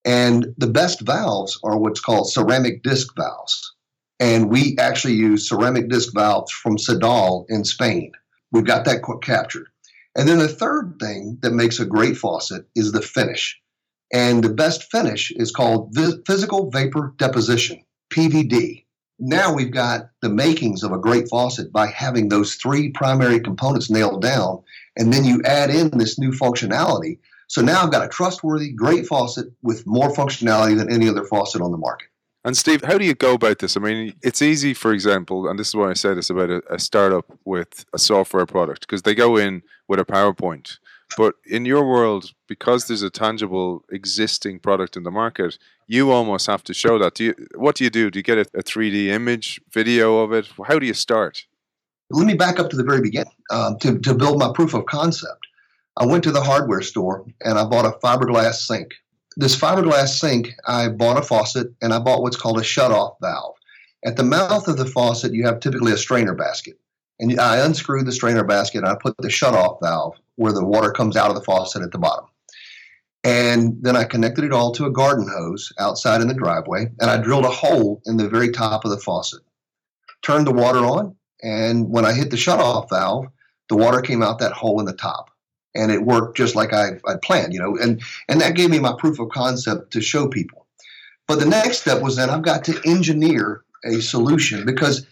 And 0.03 0.53
the 0.57 0.67
best 0.67 1.01
valves 1.01 1.59
are 1.63 1.77
what's 1.77 1.99
called 1.99 2.29
ceramic 2.31 2.83
disc 2.83 3.15
valves. 3.15 3.73
And 4.19 4.49
we 4.49 4.77
actually 4.77 5.15
use 5.15 5.49
ceramic 5.49 5.89
disc 5.89 6.13
valves 6.13 6.51
from 6.51 6.77
Sedal 6.77 7.45
in 7.49 7.65
Spain. 7.65 8.11
We've 8.51 8.65
got 8.65 8.85
that 8.85 9.03
captured. 9.23 9.67
And 10.15 10.27
then 10.27 10.39
the 10.39 10.47
third 10.47 10.95
thing 10.99 11.39
that 11.41 11.51
makes 11.51 11.79
a 11.79 11.85
great 11.85 12.17
faucet 12.17 12.67
is 12.75 12.91
the 12.91 13.01
finish. 13.01 13.59
And 14.13 14.43
the 14.43 14.53
best 14.53 14.89
finish 14.91 15.31
is 15.31 15.51
called 15.51 15.95
physical 16.25 16.69
vapor 16.69 17.13
deposition, 17.17 17.83
PVD. 18.13 18.85
Now 19.19 19.53
we've 19.53 19.71
got 19.71 20.09
the 20.21 20.29
makings 20.29 20.83
of 20.83 20.91
a 20.91 20.97
great 20.97 21.27
faucet 21.29 21.71
by 21.71 21.87
having 21.87 22.29
those 22.29 22.55
three 22.55 22.91
primary 22.91 23.39
components 23.39 23.89
nailed 23.89 24.21
down. 24.21 24.63
And 24.97 25.11
then 25.11 25.25
you 25.25 25.41
add 25.43 25.69
in 25.69 25.97
this 25.97 26.17
new 26.19 26.31
functionality. 26.31 27.19
So 27.47 27.61
now 27.61 27.83
I've 27.83 27.91
got 27.91 28.05
a 28.05 28.09
trustworthy, 28.09 28.71
great 28.71 29.05
faucet 29.07 29.47
with 29.61 29.85
more 29.85 30.13
functionality 30.13 30.77
than 30.77 30.91
any 30.91 31.09
other 31.09 31.25
faucet 31.25 31.61
on 31.61 31.71
the 31.71 31.77
market. 31.77 32.07
And 32.45 32.55
Steve, 32.55 32.83
how 32.83 32.99
do 32.99 33.05
you 33.05 33.15
go 33.15 33.33
about 33.33 33.57
this? 33.57 33.75
I 33.75 33.79
mean, 33.79 34.13
it's 34.21 34.39
easy, 34.39 34.75
for 34.75 34.93
example, 34.93 35.49
and 35.49 35.57
this 35.57 35.69
is 35.69 35.75
why 35.75 35.89
I 35.89 35.93
say 35.95 36.13
this 36.13 36.29
about 36.29 36.51
a, 36.51 36.61
a 36.71 36.77
startup 36.77 37.25
with 37.43 37.85
a 37.91 37.97
software 37.97 38.45
product, 38.45 38.81
because 38.81 39.01
they 39.01 39.15
go 39.15 39.35
in 39.35 39.63
with 39.87 39.99
a 39.99 40.05
PowerPoint. 40.05 40.77
But 41.17 41.33
in 41.47 41.65
your 41.65 41.83
world, 41.89 42.33
because 42.47 42.85
there's 42.85 43.01
a 43.01 43.09
tangible 43.09 43.83
existing 43.91 44.59
product 44.59 44.95
in 44.95 45.01
the 45.01 45.09
market, 45.09 45.57
you 45.87 46.11
almost 46.11 46.45
have 46.45 46.63
to 46.65 46.73
show 46.73 46.99
that. 46.99 47.15
Do 47.15 47.23
you, 47.23 47.47
what 47.55 47.77
do 47.77 47.83
you 47.83 47.89
do? 47.89 48.11
Do 48.11 48.19
you 48.19 48.23
get 48.23 48.37
a, 48.37 48.45
a 48.53 48.61
3D 48.61 49.07
image, 49.07 49.59
video 49.71 50.19
of 50.19 50.31
it? 50.31 50.47
How 50.67 50.77
do 50.77 50.85
you 50.85 50.93
start? 50.93 51.47
Let 52.11 52.27
me 52.27 52.35
back 52.35 52.59
up 52.59 52.69
to 52.69 52.77
the 52.77 52.83
very 52.83 53.01
beginning 53.01 53.33
um, 53.49 53.79
to, 53.79 53.97
to 53.97 54.13
build 54.13 54.37
my 54.37 54.51
proof 54.53 54.75
of 54.75 54.85
concept. 54.85 55.47
I 55.97 56.05
went 56.05 56.23
to 56.25 56.31
the 56.31 56.43
hardware 56.43 56.83
store 56.83 57.25
and 57.41 57.57
I 57.57 57.65
bought 57.65 57.85
a 57.85 57.97
fiberglass 58.05 58.67
sink 58.67 58.91
this 59.37 59.55
fiberglass 59.55 60.19
sink, 60.19 60.49
I 60.65 60.87
bought 60.89 61.17
a 61.17 61.21
faucet 61.21 61.67
and 61.81 61.93
I 61.93 61.99
bought 61.99 62.21
what's 62.21 62.37
called 62.37 62.59
a 62.59 62.63
shutoff 62.63 63.15
valve. 63.21 63.55
At 64.05 64.15
the 64.15 64.23
mouth 64.23 64.67
of 64.67 64.77
the 64.77 64.85
faucet, 64.85 65.33
you 65.33 65.45
have 65.45 65.59
typically 65.59 65.91
a 65.91 65.97
strainer 65.97 66.33
basket. 66.33 66.79
And 67.19 67.39
I 67.39 67.57
unscrewed 67.57 68.05
the 68.05 68.11
strainer 68.11 68.43
basket 68.43 68.79
and 68.79 68.87
I 68.87 68.95
put 68.95 69.15
the 69.17 69.27
shutoff 69.27 69.79
valve 69.81 70.15
where 70.35 70.53
the 70.53 70.65
water 70.65 70.91
comes 70.91 71.17
out 71.17 71.29
of 71.29 71.35
the 71.35 71.43
faucet 71.43 71.81
at 71.81 71.91
the 71.91 71.97
bottom. 71.97 72.25
And 73.23 73.77
then 73.81 73.95
I 73.95 74.03
connected 74.03 74.43
it 74.43 74.53
all 74.53 74.71
to 74.73 74.85
a 74.85 74.91
garden 74.91 75.27
hose 75.27 75.73
outside 75.79 76.21
in 76.21 76.27
the 76.27 76.33
driveway 76.33 76.87
and 76.99 77.09
I 77.09 77.17
drilled 77.17 77.45
a 77.45 77.49
hole 77.49 78.01
in 78.05 78.17
the 78.17 78.29
very 78.29 78.51
top 78.51 78.85
of 78.85 78.91
the 78.91 78.99
faucet. 78.99 79.41
Turned 80.21 80.47
the 80.47 80.53
water 80.53 80.79
on, 80.79 81.15
and 81.43 81.89
when 81.89 82.05
I 82.05 82.13
hit 82.13 82.31
the 82.31 82.37
shutoff 82.37 82.89
valve, 82.89 83.27
the 83.69 83.75
water 83.75 84.01
came 84.01 84.23
out 84.23 84.39
that 84.39 84.53
hole 84.53 84.79
in 84.79 84.85
the 84.85 84.93
top 84.93 85.29
and 85.75 85.91
it 85.91 86.03
worked 86.03 86.37
just 86.37 86.55
like 86.55 86.73
I, 86.73 86.99
I 87.05 87.15
planned, 87.21 87.53
you 87.53 87.59
know, 87.59 87.77
and 87.77 88.01
and 88.27 88.41
that 88.41 88.55
gave 88.55 88.69
me 88.69 88.79
my 88.79 88.93
proof 88.97 89.19
of 89.19 89.29
concept 89.29 89.91
to 89.93 90.01
show 90.01 90.27
people. 90.27 90.65
But 91.27 91.39
the 91.39 91.45
next 91.45 91.81
step 91.81 92.01
was 92.01 92.15
then 92.15 92.29
I've 92.29 92.43
got 92.43 92.63
to 92.65 92.79
engineer 92.85 93.63
a 93.83 94.01
solution 94.01 94.65
because 94.65 95.05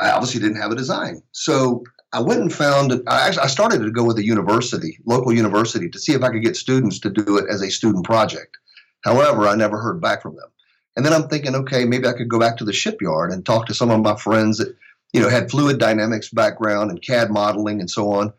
I 0.00 0.10
obviously 0.10 0.40
didn't 0.40 0.60
have 0.60 0.72
a 0.72 0.76
design. 0.76 1.22
So 1.32 1.84
I 2.12 2.20
went 2.20 2.40
and 2.40 2.52
found. 2.52 3.02
I 3.06 3.26
actually 3.26 3.42
I 3.42 3.48
started 3.48 3.82
to 3.82 3.90
go 3.90 4.04
with 4.04 4.18
a 4.18 4.24
university, 4.24 4.98
local 5.06 5.32
university, 5.32 5.88
to 5.88 5.98
see 5.98 6.12
if 6.12 6.22
I 6.22 6.30
could 6.30 6.42
get 6.42 6.56
students 6.56 6.98
to 7.00 7.10
do 7.10 7.36
it 7.38 7.46
as 7.50 7.62
a 7.62 7.70
student 7.70 8.04
project. 8.04 8.56
However, 9.02 9.46
I 9.46 9.54
never 9.54 9.78
heard 9.78 10.00
back 10.00 10.22
from 10.22 10.36
them. 10.36 10.48
And 10.96 11.04
then 11.04 11.12
I'm 11.12 11.28
thinking, 11.28 11.54
okay, 11.54 11.84
maybe 11.84 12.08
I 12.08 12.14
could 12.14 12.28
go 12.28 12.40
back 12.40 12.56
to 12.56 12.64
the 12.64 12.72
shipyard 12.72 13.30
and 13.30 13.44
talk 13.44 13.66
to 13.66 13.74
some 13.74 13.90
of 13.90 14.00
my 14.00 14.16
friends 14.16 14.58
that, 14.58 14.74
you 15.12 15.20
know, 15.20 15.28
had 15.28 15.50
fluid 15.50 15.78
dynamics 15.78 16.30
background 16.30 16.90
and 16.90 17.02
CAD 17.02 17.30
modeling 17.30 17.80
and 17.80 17.90
so 17.90 18.10
on, 18.12 18.32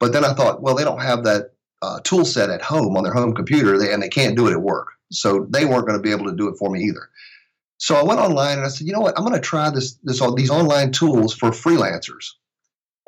but 0.00 0.12
then 0.12 0.24
I 0.24 0.34
thought, 0.34 0.62
well, 0.62 0.74
they 0.74 0.84
don't 0.84 1.02
have 1.02 1.24
that 1.24 1.52
uh, 1.82 2.00
tool 2.04 2.24
set 2.24 2.50
at 2.50 2.62
home 2.62 2.96
on 2.96 3.04
their 3.04 3.12
home 3.12 3.34
computer, 3.34 3.74
and 3.92 4.02
they 4.02 4.08
can't 4.08 4.36
do 4.36 4.48
it 4.48 4.52
at 4.52 4.62
work. 4.62 4.88
So 5.10 5.46
they 5.50 5.64
weren't 5.64 5.86
going 5.86 5.98
to 5.98 6.02
be 6.02 6.10
able 6.10 6.26
to 6.26 6.36
do 6.36 6.48
it 6.48 6.56
for 6.58 6.70
me 6.70 6.84
either. 6.84 7.08
So 7.78 7.94
I 7.94 8.02
went 8.02 8.20
online 8.20 8.58
and 8.58 8.66
I 8.66 8.68
said, 8.68 8.86
you 8.86 8.92
know 8.92 9.00
what? 9.00 9.16
I'm 9.16 9.24
going 9.24 9.40
to 9.40 9.40
try 9.40 9.70
this, 9.70 9.94
this 10.02 10.20
these 10.36 10.50
online 10.50 10.90
tools 10.90 11.32
for 11.32 11.50
freelancers. 11.50 12.32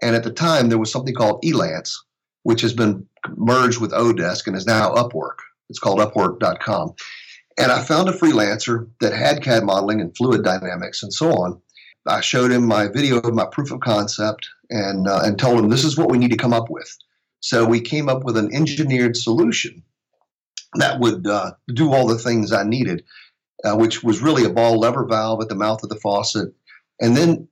And 0.00 0.14
at 0.14 0.22
the 0.22 0.30
time, 0.30 0.68
there 0.68 0.78
was 0.78 0.92
something 0.92 1.14
called 1.14 1.42
Elance, 1.42 1.96
which 2.44 2.62
has 2.62 2.72
been 2.72 3.06
merged 3.36 3.80
with 3.80 3.90
Odesk 3.90 4.46
and 4.46 4.56
is 4.56 4.66
now 4.66 4.94
Upwork. 4.94 5.38
It's 5.68 5.80
called 5.80 5.98
Upwork.com. 5.98 6.94
And 7.58 7.70
I 7.70 7.82
found 7.82 8.08
a 8.08 8.12
freelancer 8.12 8.88
that 9.00 9.12
had 9.12 9.42
CAD 9.42 9.64
modeling 9.64 10.00
and 10.00 10.16
fluid 10.16 10.44
dynamics 10.44 11.02
and 11.02 11.12
so 11.12 11.30
on. 11.32 11.60
I 12.06 12.20
showed 12.20 12.50
him 12.50 12.64
my 12.64 12.88
video 12.88 13.18
of 13.18 13.34
my 13.34 13.46
proof 13.46 13.70
of 13.72 13.80
concept 13.80 14.48
and 14.70 15.06
uh, 15.06 15.22
and 15.24 15.38
told 15.38 15.58
him 15.58 15.68
this 15.68 15.84
is 15.84 15.98
what 15.98 16.10
we 16.10 16.18
need 16.18 16.30
to 16.30 16.36
come 16.36 16.52
up 16.52 16.70
with. 16.70 16.96
So 17.40 17.64
we 17.66 17.80
came 17.80 18.08
up 18.08 18.24
with 18.24 18.36
an 18.36 18.54
engineered 18.54 19.16
solution 19.16 19.82
that 20.74 21.00
would 21.00 21.26
uh, 21.26 21.52
do 21.74 21.92
all 21.92 22.06
the 22.06 22.18
things 22.18 22.52
I 22.52 22.62
needed, 22.62 23.04
uh, 23.64 23.76
which 23.76 24.02
was 24.02 24.22
really 24.22 24.44
a 24.44 24.50
ball 24.50 24.78
lever 24.78 25.04
valve 25.04 25.42
at 25.42 25.48
the 25.48 25.54
mouth 25.54 25.82
of 25.82 25.88
the 25.88 25.96
faucet, 25.96 26.54
and 27.00 27.16
then 27.16 27.48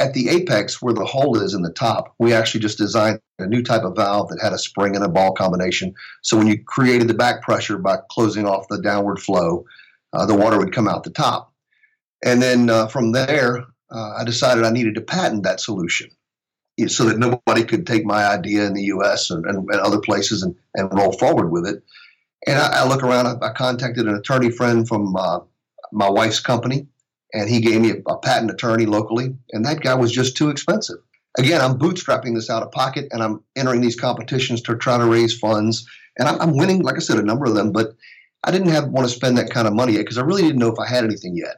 at 0.00 0.14
the 0.14 0.28
apex 0.28 0.80
where 0.80 0.94
the 0.94 1.04
hole 1.04 1.40
is 1.40 1.54
in 1.54 1.62
the 1.62 1.72
top, 1.72 2.14
we 2.18 2.32
actually 2.32 2.60
just 2.60 2.78
designed 2.78 3.20
a 3.40 3.46
new 3.46 3.62
type 3.62 3.82
of 3.82 3.96
valve 3.96 4.28
that 4.28 4.40
had 4.40 4.52
a 4.52 4.58
spring 4.58 4.94
and 4.94 5.04
a 5.04 5.08
ball 5.08 5.32
combination. 5.32 5.92
So 6.22 6.36
when 6.36 6.46
you 6.46 6.62
created 6.62 7.08
the 7.08 7.14
back 7.14 7.42
pressure 7.42 7.78
by 7.78 7.98
closing 8.08 8.46
off 8.46 8.68
the 8.68 8.80
downward 8.80 9.18
flow, 9.18 9.64
uh, 10.12 10.24
the 10.26 10.36
water 10.36 10.58
would 10.58 10.72
come 10.72 10.86
out 10.86 11.02
the 11.02 11.10
top. 11.10 11.52
And 12.24 12.40
then 12.40 12.70
uh, 12.70 12.86
from 12.86 13.12
there, 13.12 13.64
uh, 13.90 14.14
I 14.18 14.24
decided 14.24 14.64
I 14.64 14.70
needed 14.70 14.94
to 14.96 15.00
patent 15.00 15.42
that 15.42 15.60
solution 15.60 16.10
so 16.86 17.04
that 17.06 17.18
nobody 17.18 17.64
could 17.64 17.86
take 17.86 18.04
my 18.04 18.24
idea 18.24 18.64
in 18.64 18.74
the 18.74 18.84
U.S. 18.84 19.30
and, 19.30 19.44
and, 19.46 19.68
and 19.68 19.80
other 19.80 20.00
places 20.00 20.42
and, 20.42 20.54
and 20.74 20.92
roll 20.92 21.12
forward 21.12 21.50
with 21.50 21.66
it. 21.66 21.82
And 22.46 22.58
I, 22.58 22.82
I 22.82 22.88
look 22.88 23.02
around. 23.02 23.26
I, 23.26 23.46
I, 23.46 23.52
contacted 23.52 24.06
an 24.06 24.14
attorney 24.14 24.50
friend 24.50 24.86
from 24.86 25.16
uh, 25.16 25.40
my 25.90 26.08
wife's 26.08 26.38
company, 26.38 26.86
and 27.34 27.48
he 27.48 27.60
gave 27.60 27.80
me 27.80 27.90
a, 27.90 28.12
a, 28.12 28.18
patent 28.18 28.52
attorney 28.52 28.86
locally. 28.86 29.34
And 29.52 29.64
that 29.64 29.80
guy 29.80 29.94
was 29.94 30.12
just 30.12 30.36
too 30.36 30.50
expensive. 30.50 30.98
Again, 31.36 31.60
I'm 31.60 31.78
bootstrapping 31.78 32.34
this 32.34 32.48
out 32.48 32.62
of 32.62 32.70
pocket, 32.70 33.08
and 33.10 33.22
I'm 33.22 33.42
entering 33.56 33.80
these 33.80 33.98
competitions 33.98 34.62
to 34.62 34.76
try 34.76 34.98
to 34.98 35.04
raise 35.04 35.36
funds. 35.36 35.84
And 36.16 36.28
I'm, 36.28 36.40
I'm 36.40 36.56
winning, 36.56 36.82
like 36.82 36.96
I 36.96 37.00
said, 37.00 37.18
a 37.18 37.22
number 37.22 37.46
of 37.46 37.54
them. 37.54 37.72
But 37.72 37.96
I 38.44 38.52
didn't 38.52 38.68
have 38.68 38.88
want 38.88 39.08
to 39.08 39.14
spend 39.14 39.36
that 39.38 39.50
kind 39.50 39.66
of 39.66 39.74
money 39.74 39.94
yet 39.94 40.00
because 40.00 40.18
I 40.18 40.22
really 40.22 40.42
didn't 40.42 40.58
know 40.58 40.72
if 40.72 40.78
I 40.78 40.86
had 40.86 41.04
anything 41.04 41.36
yet. 41.36 41.56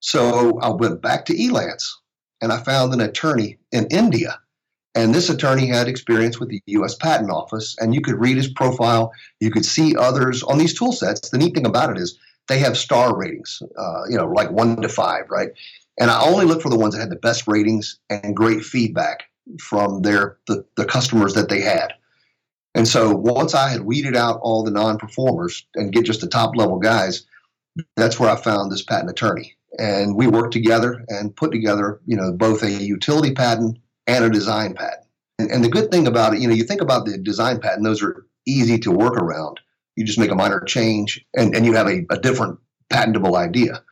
So 0.00 0.58
I 0.60 0.70
went 0.70 1.02
back 1.02 1.26
to 1.26 1.34
Elance, 1.34 1.92
and 2.40 2.52
I 2.52 2.62
found 2.62 2.94
an 2.94 3.00
attorney 3.00 3.58
in 3.70 3.86
India 3.90 4.38
and 4.96 5.14
this 5.14 5.28
attorney 5.28 5.66
had 5.66 5.88
experience 5.88 6.40
with 6.40 6.48
the 6.48 6.62
U.S. 6.68 6.94
Patent 6.94 7.30
Office, 7.30 7.76
and 7.78 7.94
you 7.94 8.00
could 8.00 8.18
read 8.18 8.38
his 8.38 8.48
profile. 8.48 9.12
You 9.40 9.50
could 9.50 9.66
see 9.66 9.94
others 9.94 10.42
on 10.42 10.56
these 10.56 10.76
tool 10.76 10.92
sets. 10.92 11.28
The 11.28 11.36
neat 11.36 11.54
thing 11.54 11.66
about 11.66 11.90
it 11.90 11.98
is 11.98 12.18
they 12.48 12.60
have 12.60 12.78
star 12.78 13.14
ratings, 13.14 13.62
uh, 13.78 14.02
you 14.08 14.16
know, 14.16 14.26
like 14.26 14.50
one 14.50 14.80
to 14.80 14.88
five, 14.88 15.24
right? 15.28 15.50
And 16.00 16.10
I 16.10 16.22
only 16.24 16.46
look 16.46 16.62
for 16.62 16.70
the 16.70 16.78
ones 16.78 16.94
that 16.94 17.00
had 17.00 17.10
the 17.10 17.16
best 17.16 17.46
ratings 17.46 17.98
and 18.08 18.34
great 18.34 18.64
feedback 18.64 19.24
from 19.60 20.00
their 20.00 20.38
the, 20.46 20.64
the 20.76 20.86
customers 20.86 21.34
that 21.34 21.50
they 21.50 21.60
had. 21.60 21.92
And 22.74 22.88
so 22.88 23.14
once 23.14 23.54
I 23.54 23.68
had 23.68 23.82
weeded 23.82 24.16
out 24.16 24.40
all 24.42 24.64
the 24.64 24.70
non-performers 24.70 25.66
and 25.74 25.92
get 25.92 26.06
just 26.06 26.22
the 26.22 26.26
top 26.26 26.56
level 26.56 26.78
guys, 26.78 27.26
that's 27.96 28.18
where 28.18 28.30
I 28.30 28.36
found 28.36 28.72
this 28.72 28.82
patent 28.82 29.10
attorney. 29.10 29.56
And 29.78 30.16
we 30.16 30.26
worked 30.26 30.52
together 30.52 31.04
and 31.08 31.36
put 31.36 31.52
together, 31.52 32.00
you 32.06 32.16
know, 32.16 32.32
both 32.32 32.62
a 32.62 32.70
utility 32.70 33.34
patent 33.34 33.78
and 34.06 34.24
a 34.24 34.30
design 34.30 34.74
patent. 34.74 35.06
And, 35.38 35.50
and 35.50 35.64
the 35.64 35.68
good 35.68 35.90
thing 35.90 36.06
about 36.06 36.34
it, 36.34 36.40
you 36.40 36.48
know, 36.48 36.54
you 36.54 36.64
think 36.64 36.80
about 36.80 37.06
the 37.06 37.18
design 37.18 37.60
patent; 37.60 37.84
those 37.84 38.02
are 38.02 38.26
easy 38.46 38.78
to 38.78 38.90
work 38.90 39.16
around. 39.16 39.60
You 39.96 40.04
just 40.04 40.18
make 40.18 40.30
a 40.30 40.36
minor 40.36 40.60
change 40.60 41.24
and, 41.34 41.54
and 41.54 41.64
you 41.64 41.72
have 41.72 41.88
a, 41.88 42.04
a 42.10 42.18
different 42.18 42.58
patentable 42.90 43.36
idea. 43.36 43.82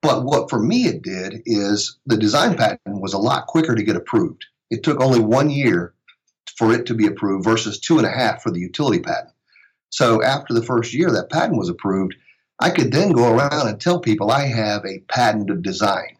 But 0.00 0.24
what 0.24 0.50
for 0.50 0.58
me 0.58 0.86
it 0.86 1.02
did 1.02 1.42
is 1.46 1.98
the 2.06 2.16
design 2.16 2.56
patent 2.56 3.00
was 3.00 3.12
a 3.12 3.18
lot 3.18 3.46
quicker 3.46 3.74
to 3.74 3.82
get 3.82 3.96
approved. 3.96 4.44
It 4.70 4.82
took 4.82 5.00
only 5.00 5.20
one 5.20 5.50
year 5.50 5.94
for 6.56 6.72
it 6.72 6.86
to 6.86 6.94
be 6.94 7.06
approved 7.06 7.44
versus 7.44 7.78
two 7.78 7.98
and 7.98 8.06
a 8.06 8.10
half 8.10 8.42
for 8.42 8.50
the 8.50 8.60
utility 8.60 9.00
patent. 9.00 9.32
So 9.90 10.22
after 10.22 10.54
the 10.54 10.62
first 10.62 10.92
year 10.92 11.10
that 11.10 11.30
patent 11.30 11.58
was 11.58 11.68
approved, 11.68 12.14
I 12.60 12.70
could 12.70 12.92
then 12.92 13.12
go 13.12 13.32
around 13.32 13.68
and 13.68 13.80
tell 13.80 14.00
people 14.00 14.30
I 14.30 14.46
have 14.46 14.84
a 14.84 15.00
patented 15.08 15.62
design. 15.62 16.16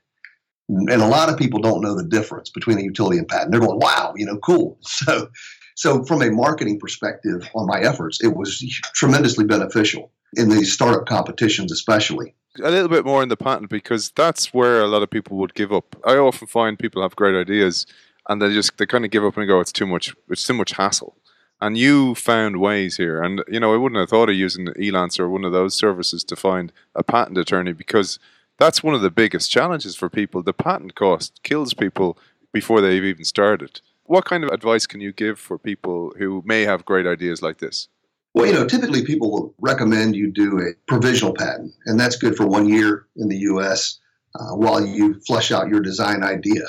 And 0.68 1.02
a 1.02 1.06
lot 1.06 1.28
of 1.28 1.36
people 1.36 1.60
don't 1.60 1.82
know 1.82 1.94
the 1.94 2.04
difference 2.04 2.50
between 2.50 2.78
a 2.78 2.82
utility 2.82 3.18
and 3.18 3.28
patent. 3.28 3.50
They're 3.50 3.60
going, 3.60 3.78
wow, 3.78 4.14
you 4.16 4.26
know, 4.26 4.38
cool. 4.38 4.78
So, 4.86 5.28
so 5.74 6.04
from 6.04 6.22
a 6.22 6.30
marketing 6.30 6.78
perspective 6.78 7.48
on 7.54 7.66
my 7.66 7.80
efforts, 7.80 8.22
it 8.22 8.36
was 8.36 8.62
tremendously 8.94 9.44
beneficial 9.44 10.12
in 10.34 10.50
these 10.50 10.72
startup 10.72 11.06
competitions, 11.06 11.72
especially. 11.72 12.34
A 12.62 12.70
little 12.70 12.88
bit 12.88 13.06
more 13.06 13.22
in 13.22 13.30
the 13.30 13.36
patent 13.36 13.70
because 13.70 14.10
that's 14.10 14.52
where 14.52 14.82
a 14.82 14.86
lot 14.86 15.02
of 15.02 15.10
people 15.10 15.38
would 15.38 15.54
give 15.54 15.72
up. 15.72 15.96
I 16.04 16.16
often 16.16 16.46
find 16.46 16.78
people 16.78 17.02
have 17.02 17.16
great 17.16 17.34
ideas 17.34 17.86
and 18.28 18.40
they 18.40 18.52
just 18.52 18.76
they 18.78 18.86
kind 18.86 19.04
of 19.04 19.10
give 19.10 19.24
up 19.24 19.36
and 19.36 19.48
go, 19.48 19.60
it's 19.60 19.72
too 19.72 19.86
much, 19.86 20.14
it's 20.28 20.44
too 20.44 20.54
much 20.54 20.72
hassle. 20.72 21.16
And 21.60 21.78
you 21.78 22.16
found 22.16 22.60
ways 22.60 22.96
here, 22.96 23.22
and 23.22 23.42
you 23.48 23.60
know 23.60 23.72
I 23.72 23.76
wouldn't 23.76 24.00
have 24.00 24.10
thought 24.10 24.28
of 24.28 24.34
using 24.34 24.66
Elance 24.78 25.20
or 25.20 25.28
one 25.28 25.44
of 25.44 25.52
those 25.52 25.76
services 25.76 26.24
to 26.24 26.36
find 26.36 26.72
a 26.94 27.04
patent 27.04 27.38
attorney 27.38 27.72
because 27.72 28.18
that's 28.58 28.82
one 28.82 28.94
of 28.94 29.02
the 29.02 29.10
biggest 29.10 29.50
challenges 29.50 29.96
for 29.96 30.08
people. 30.08 30.42
The 30.42 30.52
patent 30.52 30.94
cost 30.94 31.40
kills 31.42 31.74
people 31.74 32.18
before 32.52 32.80
they've 32.80 33.04
even 33.04 33.24
started. 33.24 33.80
What 34.04 34.24
kind 34.24 34.44
of 34.44 34.50
advice 34.50 34.86
can 34.86 35.00
you 35.00 35.12
give 35.12 35.38
for 35.38 35.58
people 35.58 36.12
who 36.18 36.42
may 36.44 36.62
have 36.62 36.84
great 36.84 37.06
ideas 37.06 37.42
like 37.42 37.58
this? 37.58 37.88
Well, 38.34 38.46
you 38.46 38.52
know, 38.52 38.66
typically 38.66 39.04
people 39.04 39.30
will 39.30 39.54
recommend 39.58 40.16
you 40.16 40.30
do 40.30 40.58
a 40.58 40.72
provisional 40.88 41.34
patent, 41.34 41.74
and 41.86 42.00
that's 42.00 42.16
good 42.16 42.36
for 42.36 42.46
one 42.46 42.68
year 42.68 43.06
in 43.16 43.28
the 43.28 43.38
U.S. 43.38 43.98
Uh, 44.34 44.54
while 44.54 44.84
you 44.84 45.20
flesh 45.26 45.52
out 45.52 45.68
your 45.68 45.80
design 45.80 46.22
idea, 46.22 46.62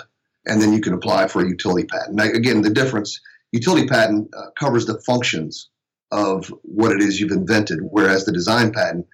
and 0.46 0.62
then 0.62 0.74
you 0.74 0.82
can 0.82 0.94
apply 0.94 1.28
for 1.28 1.42
a 1.42 1.48
utility 1.48 1.88
patent. 1.88 2.16
Now, 2.16 2.26
again, 2.26 2.62
the 2.62 2.70
difference: 2.70 3.20
utility 3.54 3.88
patent 3.88 4.30
uh, 4.36 4.52
covers 4.60 4.86
the 4.86 5.00
functions 5.02 5.70
of 6.12 6.54
what 6.64 6.92
it 6.92 7.02
is 7.02 7.20
you've 7.20 7.32
invented, 7.32 7.80
whereas 7.82 8.26
the 8.26 8.34
design 8.34 8.72
patent 8.74 9.08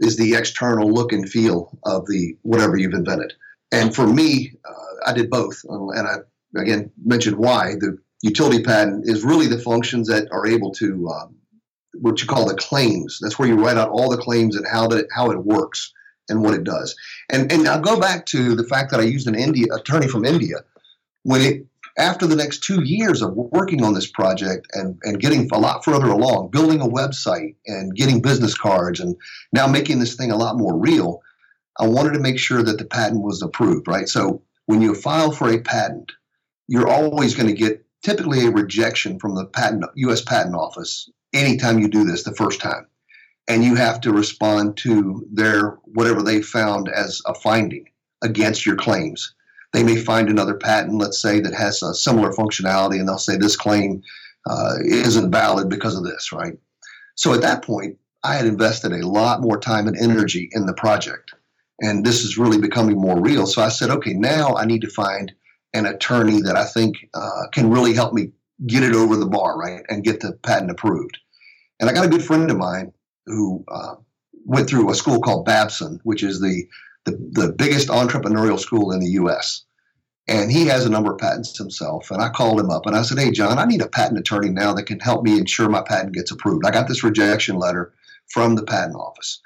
is 0.00 0.16
the 0.16 0.34
external 0.34 0.92
look 0.92 1.12
and 1.12 1.28
feel 1.28 1.78
of 1.84 2.06
the 2.06 2.36
whatever 2.42 2.76
you've 2.76 2.94
invented. 2.94 3.32
And 3.72 3.94
for 3.94 4.06
me, 4.06 4.52
uh, 4.64 5.10
I 5.10 5.12
did 5.12 5.30
both, 5.30 5.60
and 5.68 6.06
I 6.06 6.16
again 6.60 6.90
mentioned 7.04 7.36
why 7.36 7.74
the 7.74 7.98
utility 8.22 8.62
patent 8.62 9.08
is 9.08 9.24
really 9.24 9.46
the 9.46 9.58
functions 9.58 10.08
that 10.08 10.28
are 10.32 10.46
able 10.46 10.72
to 10.72 11.08
um, 11.08 11.36
what 12.00 12.20
you 12.20 12.28
call 12.28 12.46
the 12.46 12.54
claims. 12.54 13.18
That's 13.20 13.38
where 13.38 13.48
you 13.48 13.56
write 13.56 13.76
out 13.76 13.90
all 13.90 14.10
the 14.10 14.16
claims 14.16 14.56
and 14.56 14.66
how 14.70 14.86
that 14.88 15.06
how 15.14 15.30
it 15.30 15.44
works 15.44 15.92
and 16.28 16.42
what 16.42 16.54
it 16.54 16.64
does. 16.64 16.94
And 17.30 17.50
and 17.50 17.66
I'll 17.68 17.80
go 17.80 17.98
back 17.98 18.26
to 18.26 18.54
the 18.54 18.64
fact 18.64 18.90
that 18.90 19.00
I 19.00 19.04
used 19.04 19.28
an 19.28 19.34
India 19.34 19.66
attorney 19.72 20.08
from 20.08 20.24
India 20.24 20.56
when 21.22 21.40
it 21.40 21.66
after 21.98 22.26
the 22.26 22.36
next 22.36 22.62
two 22.62 22.82
years 22.82 23.22
of 23.22 23.34
working 23.34 23.82
on 23.82 23.94
this 23.94 24.10
project 24.10 24.66
and, 24.74 24.98
and 25.02 25.20
getting 25.20 25.48
a 25.50 25.58
lot 25.58 25.84
further 25.84 26.08
along, 26.08 26.50
building 26.50 26.80
a 26.80 26.86
website 26.86 27.56
and 27.66 27.94
getting 27.94 28.20
business 28.20 28.56
cards 28.56 29.00
and 29.00 29.16
now 29.52 29.66
making 29.66 29.98
this 29.98 30.14
thing 30.14 30.30
a 30.30 30.36
lot 30.36 30.58
more 30.58 30.78
real, 30.78 31.20
I 31.78 31.86
wanted 31.86 32.12
to 32.14 32.20
make 32.20 32.38
sure 32.38 32.62
that 32.62 32.78
the 32.78 32.84
patent 32.84 33.22
was 33.22 33.42
approved, 33.42 33.88
right? 33.88 34.08
So 34.08 34.42
when 34.66 34.82
you 34.82 34.94
file 34.94 35.32
for 35.32 35.50
a 35.50 35.60
patent, 35.60 36.12
you're 36.68 36.88
always 36.88 37.34
going 37.34 37.48
to 37.48 37.54
get 37.54 37.84
typically 38.02 38.46
a 38.46 38.50
rejection 38.50 39.18
from 39.18 39.34
the 39.34 39.46
patent 39.46 39.84
US 39.96 40.22
patent 40.22 40.54
office 40.54 41.08
anytime 41.32 41.78
you 41.78 41.88
do 41.88 42.04
this 42.04 42.24
the 42.24 42.34
first 42.34 42.60
time. 42.60 42.86
And 43.48 43.64
you 43.64 43.76
have 43.76 44.00
to 44.02 44.12
respond 44.12 44.76
to 44.78 45.24
their 45.32 45.78
whatever 45.84 46.22
they 46.22 46.42
found 46.42 46.88
as 46.88 47.22
a 47.26 47.34
finding 47.34 47.86
against 48.22 48.66
your 48.66 48.76
claims. 48.76 49.35
They 49.76 49.82
may 49.82 49.96
find 49.96 50.30
another 50.30 50.54
patent, 50.54 50.96
let's 50.96 51.20
say, 51.20 51.40
that 51.40 51.52
has 51.52 51.82
a 51.82 51.92
similar 51.92 52.30
functionality, 52.30 52.98
and 52.98 53.06
they'll 53.06 53.18
say 53.18 53.36
this 53.36 53.56
claim 53.56 54.02
uh, 54.48 54.76
isn't 54.82 55.30
valid 55.30 55.68
because 55.68 55.94
of 55.94 56.02
this, 56.02 56.32
right? 56.32 56.54
So 57.14 57.34
at 57.34 57.42
that 57.42 57.62
point, 57.62 57.98
I 58.24 58.36
had 58.36 58.46
invested 58.46 58.92
a 58.92 59.06
lot 59.06 59.42
more 59.42 59.60
time 59.60 59.86
and 59.86 59.94
energy 59.94 60.48
in 60.52 60.64
the 60.64 60.72
project. 60.72 61.34
And 61.82 62.06
this 62.06 62.24
is 62.24 62.38
really 62.38 62.58
becoming 62.58 62.98
more 62.98 63.20
real. 63.20 63.46
So 63.46 63.60
I 63.60 63.68
said, 63.68 63.90
okay, 63.90 64.14
now 64.14 64.56
I 64.56 64.64
need 64.64 64.80
to 64.80 64.88
find 64.88 65.30
an 65.74 65.84
attorney 65.84 66.40
that 66.40 66.56
I 66.56 66.64
think 66.64 66.96
uh, 67.12 67.48
can 67.52 67.68
really 67.68 67.92
help 67.92 68.14
me 68.14 68.30
get 68.66 68.82
it 68.82 68.94
over 68.94 69.14
the 69.14 69.26
bar, 69.26 69.58
right, 69.58 69.82
and 69.90 70.02
get 70.02 70.20
the 70.20 70.32
patent 70.42 70.70
approved. 70.70 71.18
And 71.80 71.90
I 71.90 71.92
got 71.92 72.06
a 72.06 72.08
good 72.08 72.24
friend 72.24 72.50
of 72.50 72.56
mine 72.56 72.94
who 73.26 73.62
uh, 73.68 73.96
went 74.46 74.70
through 74.70 74.88
a 74.88 74.94
school 74.94 75.20
called 75.20 75.44
Babson, 75.44 76.00
which 76.02 76.22
is 76.22 76.40
the, 76.40 76.66
the, 77.04 77.10
the 77.32 77.52
biggest 77.52 77.88
entrepreneurial 77.88 78.58
school 78.58 78.90
in 78.90 79.00
the 79.00 79.10
U.S. 79.10 79.64
And 80.28 80.50
he 80.50 80.66
has 80.66 80.84
a 80.84 80.90
number 80.90 81.12
of 81.12 81.18
patents 81.18 81.56
himself. 81.56 82.10
And 82.10 82.20
I 82.20 82.28
called 82.30 82.58
him 82.58 82.70
up 82.70 82.86
and 82.86 82.96
I 82.96 83.02
said, 83.02 83.18
Hey, 83.18 83.30
John, 83.30 83.58
I 83.58 83.64
need 83.64 83.82
a 83.82 83.88
patent 83.88 84.18
attorney 84.18 84.50
now 84.50 84.72
that 84.74 84.84
can 84.84 84.98
help 84.98 85.22
me 85.22 85.38
ensure 85.38 85.68
my 85.68 85.82
patent 85.82 86.14
gets 86.14 86.30
approved. 86.30 86.66
I 86.66 86.72
got 86.72 86.88
this 86.88 87.04
rejection 87.04 87.56
letter 87.56 87.92
from 88.28 88.56
the 88.56 88.64
patent 88.64 88.96
office. 88.96 89.40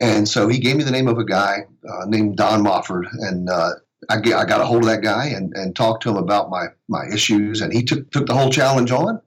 And 0.00 0.28
so 0.28 0.46
he 0.46 0.58
gave 0.58 0.76
me 0.76 0.84
the 0.84 0.90
name 0.90 1.08
of 1.08 1.18
a 1.18 1.24
guy 1.24 1.66
uh, 1.88 2.04
named 2.06 2.36
Don 2.36 2.62
Mofford. 2.62 3.06
And 3.20 3.48
uh, 3.48 3.70
I, 4.10 4.16
I, 4.16 4.44
got 4.44 4.60
a 4.60 4.66
hold 4.66 4.82
of 4.82 4.90
that 4.90 5.02
guy 5.02 5.26
and, 5.26 5.54
and 5.56 5.74
talked 5.74 6.02
to 6.02 6.10
him 6.10 6.16
about 6.16 6.50
my, 6.50 6.66
my 6.86 7.06
issues. 7.10 7.62
And 7.62 7.72
he 7.72 7.82
took, 7.82 8.10
took 8.10 8.26
the 8.26 8.34
whole 8.34 8.50
challenge 8.50 8.90
on. 8.90 9.22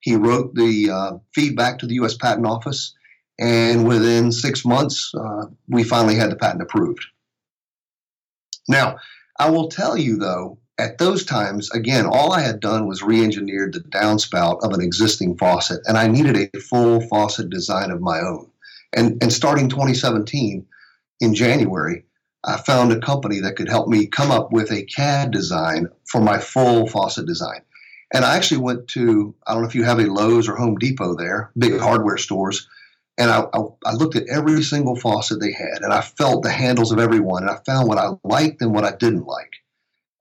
He 0.00 0.16
wrote 0.16 0.54
the 0.56 0.90
uh, 0.90 1.18
feedback 1.34 1.78
to 1.78 1.86
the 1.86 1.94
U.S. 1.94 2.16
Patent 2.16 2.46
Office. 2.46 2.94
And 3.38 3.86
within 3.86 4.32
six 4.32 4.64
months, 4.64 5.12
uh, 5.14 5.46
we 5.68 5.84
finally 5.84 6.16
had 6.16 6.32
the 6.32 6.36
patent 6.36 6.62
approved. 6.62 7.06
Now, 8.68 8.96
I 9.38 9.50
will 9.50 9.68
tell 9.68 9.96
you 9.96 10.16
though, 10.16 10.58
at 10.78 10.98
those 10.98 11.24
times, 11.24 11.70
again, 11.72 12.06
all 12.06 12.32
I 12.32 12.40
had 12.40 12.60
done 12.60 12.86
was 12.86 13.02
re 13.02 13.22
engineered 13.22 13.72
the 13.74 13.80
downspout 13.80 14.62
of 14.62 14.72
an 14.72 14.80
existing 14.80 15.36
faucet, 15.36 15.80
and 15.86 15.98
I 15.98 16.06
needed 16.06 16.36
a 16.36 16.60
full 16.60 17.00
faucet 17.00 17.50
design 17.50 17.90
of 17.90 18.00
my 18.00 18.20
own. 18.20 18.48
And, 18.94 19.20
and 19.22 19.32
starting 19.32 19.68
2017, 19.68 20.64
in 21.20 21.34
January, 21.34 22.04
I 22.44 22.58
found 22.58 22.92
a 22.92 23.00
company 23.00 23.40
that 23.40 23.56
could 23.56 23.68
help 23.68 23.88
me 23.88 24.06
come 24.06 24.30
up 24.30 24.52
with 24.52 24.70
a 24.70 24.84
CAD 24.84 25.32
design 25.32 25.88
for 26.06 26.20
my 26.20 26.38
full 26.38 26.86
faucet 26.86 27.26
design. 27.26 27.60
And 28.14 28.24
I 28.24 28.36
actually 28.36 28.58
went 28.58 28.88
to, 28.88 29.34
I 29.46 29.52
don't 29.52 29.62
know 29.62 29.68
if 29.68 29.74
you 29.74 29.84
have 29.84 29.98
a 29.98 30.06
Lowe's 30.06 30.48
or 30.48 30.56
Home 30.56 30.76
Depot 30.76 31.14
there, 31.14 31.50
big 31.58 31.78
hardware 31.78 32.16
stores, 32.16 32.68
and 33.18 33.30
I, 33.30 33.40
I, 33.52 33.60
I, 33.84 33.92
looked 33.94 34.16
at 34.16 34.28
every 34.28 34.62
single 34.62 34.94
faucet 34.94 35.40
they 35.40 35.52
had 35.52 35.82
and 35.82 35.92
I 35.92 36.00
felt 36.00 36.44
the 36.44 36.50
handles 36.50 36.92
of 36.92 37.00
everyone, 37.00 37.42
and 37.42 37.50
I 37.50 37.58
found 37.66 37.88
what 37.88 37.98
I 37.98 38.10
liked 38.24 38.62
and 38.62 38.72
what 38.72 38.84
I 38.84 38.92
didn't 38.92 39.26
like. 39.26 39.52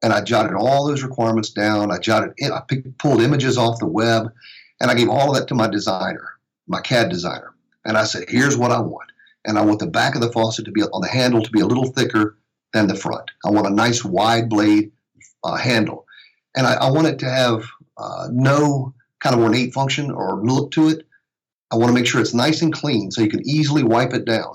And 0.03 0.11
I 0.11 0.21
jotted 0.21 0.53
all 0.53 0.87
those 0.87 1.03
requirements 1.03 1.51
down. 1.51 1.91
I 1.91 1.99
jotted, 1.99 2.33
I 2.43 2.61
picked, 2.67 2.97
pulled 2.97 3.21
images 3.21 3.57
off 3.57 3.79
the 3.79 3.87
web 3.87 4.31
and 4.79 4.91
I 4.91 4.95
gave 4.95 5.09
all 5.09 5.29
of 5.29 5.35
that 5.35 5.47
to 5.47 5.55
my 5.55 5.67
designer, 5.67 6.37
my 6.67 6.81
CAD 6.81 7.09
designer. 7.09 7.53
And 7.85 7.97
I 7.97 8.03
said, 8.03 8.25
here's 8.27 8.57
what 8.57 8.71
I 8.71 8.79
want. 8.79 9.11
And 9.45 9.57
I 9.57 9.63
want 9.63 9.79
the 9.79 9.87
back 9.87 10.15
of 10.15 10.21
the 10.21 10.31
faucet 10.31 10.65
to 10.65 10.71
be 10.71 10.83
on 10.83 11.01
the 11.01 11.07
handle 11.07 11.41
to 11.41 11.51
be 11.51 11.61
a 11.61 11.65
little 11.65 11.85
thicker 11.85 12.37
than 12.73 12.87
the 12.87 12.95
front. 12.95 13.31
I 13.45 13.49
want 13.49 13.67
a 13.67 13.71
nice 13.71 14.03
wide 14.03 14.49
blade 14.49 14.91
uh, 15.43 15.55
handle. 15.55 16.05
And 16.55 16.67
I, 16.67 16.73
I, 16.73 16.91
want 16.91 17.07
it 17.07 17.19
to 17.19 17.29
have 17.29 17.65
uh, 17.97 18.27
no 18.31 18.93
kind 19.21 19.35
of 19.35 19.41
ornate 19.41 19.73
function 19.73 20.11
or 20.11 20.43
look 20.43 20.71
to 20.71 20.89
it 20.89 21.06
I 21.71 21.75
want 21.75 21.89
to 21.89 21.93
make 21.93 22.05
sure 22.05 22.21
it's 22.21 22.33
nice 22.33 22.61
and 22.61 22.73
clean 22.73 23.11
so 23.11 23.21
you 23.21 23.29
can 23.29 23.47
easily 23.47 23.83
wipe 23.83 24.13
it 24.13 24.25
down. 24.25 24.53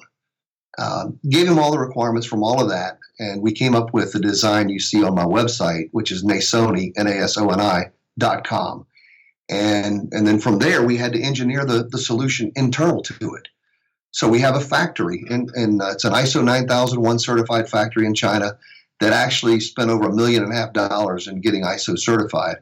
Uh, 0.79 1.09
gave 1.29 1.47
him 1.47 1.59
all 1.59 1.71
the 1.71 1.79
requirements 1.79 2.27
from 2.27 2.43
all 2.43 2.63
of 2.63 2.71
that, 2.71 2.99
and 3.19 3.43
we 3.43 3.53
came 3.53 3.75
up 3.75 3.93
with 3.93 4.13
the 4.13 4.21
design 4.21 4.71
you 4.71 4.81
see 4.81 5.05
on 5.05 5.15
my 5.15 5.25
website, 5.25 5.89
which 5.93 6.11
is 6.11 6.25
Nasoni, 6.25 6.93
N-A-S-O-N-I, 6.97 7.91
dot 8.19 8.45
com. 8.45 8.87
And, 9.51 10.11
and 10.13 10.27
then 10.27 10.39
from 10.39 10.59
there, 10.59 10.83
we 10.83 10.97
had 10.97 11.13
to 11.13 11.21
engineer 11.21 11.67
the, 11.67 11.85
the 11.91 11.99
solution 11.99 12.53
internal 12.57 13.03
to 13.03 13.35
it. 13.35 13.49
So 14.13 14.29
we 14.29 14.41
have 14.41 14.57
a 14.57 14.61
factory, 14.61 15.25
and, 15.29 15.51
and 15.55 15.83
uh, 15.83 15.91
it's 15.91 16.05
an 16.05 16.15
ISO 16.15 16.43
9001 16.43 17.19
certified 17.19 17.69
factory 17.69 18.07
in 18.07 18.15
China 18.15 18.57
that 19.01 19.13
actually 19.13 19.61
spent 19.61 19.91
over 19.91 20.09
a 20.09 20.15
million 20.15 20.43
and 20.43 20.53
a 20.53 20.57
half 20.57 20.73
dollars 20.73 21.27
in 21.29 21.43
getting 21.43 21.65
ISO 21.65 21.99
certified. 21.99 22.57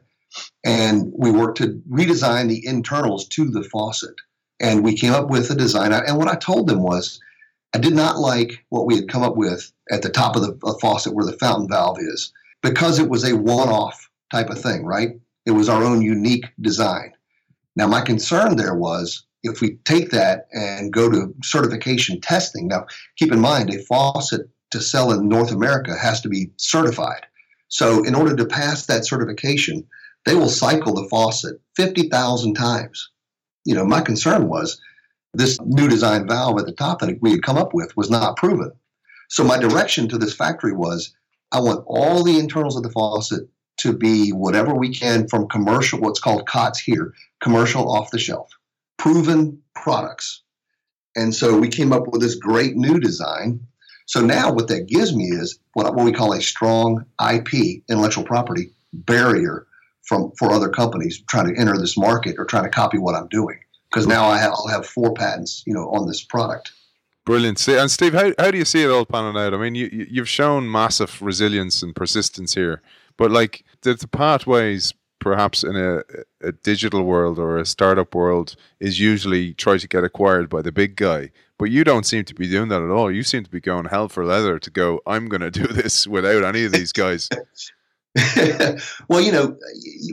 And 0.65 1.13
we 1.15 1.31
worked 1.31 1.57
to 1.59 1.81
redesign 1.89 2.49
the 2.49 2.65
internals 2.65 3.27
to 3.29 3.49
the 3.49 3.63
faucet 3.63 4.15
and 4.61 4.83
we 4.83 4.95
came 4.95 5.13
up 5.13 5.29
with 5.29 5.49
a 5.49 5.55
design. 5.55 5.91
And 5.91 6.17
what 6.17 6.27
I 6.27 6.35
told 6.35 6.67
them 6.67 6.83
was, 6.83 7.19
I 7.73 7.79
did 7.79 7.93
not 7.93 8.19
like 8.19 8.63
what 8.69 8.85
we 8.85 8.95
had 8.95 9.09
come 9.09 9.23
up 9.23 9.35
with 9.35 9.71
at 9.91 10.01
the 10.01 10.09
top 10.09 10.35
of 10.35 10.41
the 10.43 10.77
faucet 10.81 11.13
where 11.13 11.25
the 11.25 11.37
fountain 11.37 11.67
valve 11.67 11.97
is 11.99 12.31
because 12.61 12.99
it 12.99 13.09
was 13.09 13.23
a 13.23 13.35
one 13.35 13.69
off 13.69 14.09
type 14.31 14.49
of 14.49 14.61
thing, 14.61 14.85
right? 14.85 15.19
It 15.45 15.51
was 15.51 15.67
our 15.67 15.83
own 15.83 16.01
unique 16.01 16.45
design. 16.59 17.13
Now, 17.75 17.87
my 17.87 18.01
concern 18.01 18.55
there 18.55 18.75
was 18.75 19.25
if 19.43 19.61
we 19.61 19.77
take 19.85 20.11
that 20.11 20.47
and 20.53 20.93
go 20.93 21.09
to 21.09 21.33
certification 21.43 22.21
testing, 22.21 22.67
now 22.67 22.85
keep 23.17 23.31
in 23.31 23.39
mind 23.39 23.73
a 23.73 23.81
faucet 23.85 24.47
to 24.69 24.79
sell 24.79 25.11
in 25.11 25.27
North 25.27 25.51
America 25.51 25.97
has 25.97 26.21
to 26.21 26.29
be 26.29 26.51
certified. 26.57 27.25
So, 27.69 28.03
in 28.03 28.15
order 28.15 28.35
to 28.35 28.45
pass 28.45 28.85
that 28.85 29.05
certification, 29.05 29.87
they 30.25 30.35
will 30.35 30.49
cycle 30.49 30.93
the 30.93 31.07
faucet 31.09 31.59
50,000 31.75 32.53
times 32.53 33.09
you 33.65 33.75
know, 33.75 33.85
my 33.85 34.01
concern 34.01 34.47
was 34.47 34.81
this 35.33 35.59
new 35.61 35.87
design 35.87 36.27
valve 36.27 36.59
at 36.59 36.65
the 36.65 36.73
top 36.73 36.99
that 36.99 37.21
we 37.21 37.31
had 37.31 37.43
come 37.43 37.57
up 37.57 37.73
with 37.73 37.95
was 37.95 38.09
not 38.09 38.37
proven. 38.37 38.71
So 39.29 39.43
my 39.43 39.57
direction 39.57 40.09
to 40.09 40.17
this 40.17 40.33
factory 40.33 40.73
was 40.73 41.15
I 41.51 41.59
want 41.59 41.83
all 41.87 42.23
the 42.23 42.39
internals 42.39 42.75
of 42.75 42.83
the 42.83 42.89
faucet 42.89 43.47
to 43.77 43.93
be 43.93 44.31
whatever 44.31 44.73
we 44.73 44.93
can 44.93 45.27
from 45.27 45.47
commercial, 45.47 45.99
what's 45.99 46.19
called 46.19 46.47
COTS 46.47 46.79
here, 46.79 47.13
commercial 47.41 47.89
off 47.89 48.11
the 48.11 48.19
shelf, 48.19 48.49
proven 48.97 49.61
products. 49.73 50.41
And 51.15 51.33
so 51.33 51.57
we 51.57 51.67
came 51.67 51.91
up 51.91 52.07
with 52.07 52.21
this 52.21 52.35
great 52.35 52.75
new 52.75 52.99
design. 52.99 53.65
So 54.05 54.21
now 54.21 54.51
what 54.51 54.67
that 54.67 54.87
gives 54.87 55.15
me 55.15 55.25
is 55.25 55.59
what, 55.73 55.93
what 55.95 56.05
we 56.05 56.11
call 56.11 56.33
a 56.33 56.41
strong 56.41 57.05
IP, 57.25 57.83
intellectual 57.89 58.23
property 58.23 58.71
barrier 58.93 59.65
from 60.03 60.31
for 60.37 60.51
other 60.51 60.69
companies 60.69 61.21
trying 61.29 61.53
to 61.53 61.59
enter 61.59 61.77
this 61.77 61.97
market 61.97 62.35
or 62.37 62.45
trying 62.45 62.63
to 62.63 62.69
copy 62.69 62.97
what 62.97 63.15
I'm 63.15 63.27
doing. 63.27 63.59
Because 63.89 64.07
now 64.07 64.25
I 64.25 64.37
have, 64.37 64.53
I'll 64.53 64.67
have 64.67 64.85
four 64.85 65.13
patents, 65.13 65.63
you 65.67 65.73
know, 65.73 65.89
on 65.89 66.07
this 66.07 66.23
product. 66.23 66.71
Brilliant. 67.25 67.67
And 67.67 67.91
Steve, 67.91 68.13
how, 68.13 68.31
how 68.39 68.49
do 68.49 68.57
you 68.57 68.65
see 68.65 68.83
it 68.83 68.89
all 68.89 69.05
panning 69.05 69.39
out? 69.39 69.53
I 69.53 69.57
mean, 69.57 69.75
you, 69.75 70.07
you've 70.09 70.29
shown 70.29 70.71
massive 70.71 71.21
resilience 71.21 71.83
and 71.83 71.95
persistence 71.95 72.55
here, 72.55 72.81
but 73.17 73.31
like 73.31 73.65
the, 73.81 73.93
the 73.93 74.07
pathways 74.07 74.93
perhaps 75.19 75.63
in 75.63 75.75
a, 75.75 76.01
a 76.41 76.51
digital 76.51 77.03
world 77.03 77.37
or 77.37 77.57
a 77.57 77.65
startup 77.65 78.15
world 78.15 78.55
is 78.79 78.99
usually 78.99 79.53
try 79.53 79.77
to 79.77 79.87
get 79.87 80.03
acquired 80.03 80.49
by 80.49 80.61
the 80.61 80.71
big 80.71 80.95
guy. 80.95 81.29
But 81.59 81.69
you 81.69 81.83
don't 81.83 82.05
seem 82.05 82.25
to 82.25 82.33
be 82.33 82.49
doing 82.49 82.69
that 82.69 82.81
at 82.81 82.89
all. 82.89 83.11
You 83.11 83.21
seem 83.21 83.43
to 83.43 83.49
be 83.49 83.61
going 83.61 83.85
hell 83.85 84.09
for 84.09 84.25
leather 84.25 84.57
to 84.57 84.69
go, 84.71 84.99
I'm 85.05 85.29
going 85.29 85.41
to 85.41 85.51
do 85.51 85.67
this 85.67 86.07
without 86.07 86.43
any 86.43 86.65
of 86.65 86.71
these 86.71 86.91
guys. 86.91 87.29
well, 89.07 89.21
you 89.21 89.31
know, 89.31 89.57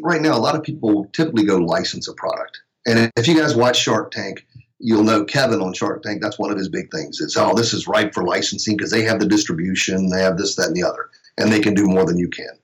right 0.03 0.23
now 0.23 0.37
a 0.37 0.39
lot 0.39 0.55
of 0.55 0.63
people 0.63 1.07
typically 1.13 1.45
go 1.45 1.57
license 1.57 2.09
a 2.09 2.15
product, 2.15 2.61
and 2.87 3.11
if 3.17 3.27
you 3.27 3.37
guys 3.39 3.57
watch 3.57 3.79
Shark 3.79 4.13
Tank, 4.13 4.47
you'll 4.79 5.03
know 5.03 5.25
Kevin 5.25 5.61
on 5.61 5.73
Shark 5.75 6.03
Tank. 6.03 6.23
That's 6.23 6.39
one 6.39 6.51
of 6.51 6.59
his 6.59 6.69
big 6.69 6.91
things. 6.93 7.21
It's 7.21 7.37
oh, 7.37 7.55
this 7.55 7.75
is 7.75 7.89
ripe 7.89 8.15
for 8.15 8.25
licensing 8.25 8.77
because 8.77 8.91
they 8.91 9.03
have 9.03 9.19
the 9.19 9.27
distribution, 9.27 10.11
they 10.11 10.23
have 10.23 10.39
this, 10.39 10.55
that, 10.57 10.69
and 10.69 10.77
the 10.77 10.85
other, 10.85 11.11
and 11.37 11.53
they 11.53 11.61
can 11.61 11.75
do 11.75 11.87
more 11.87 12.05
than 12.05 12.19
you 12.19 12.29
can. 12.29 12.59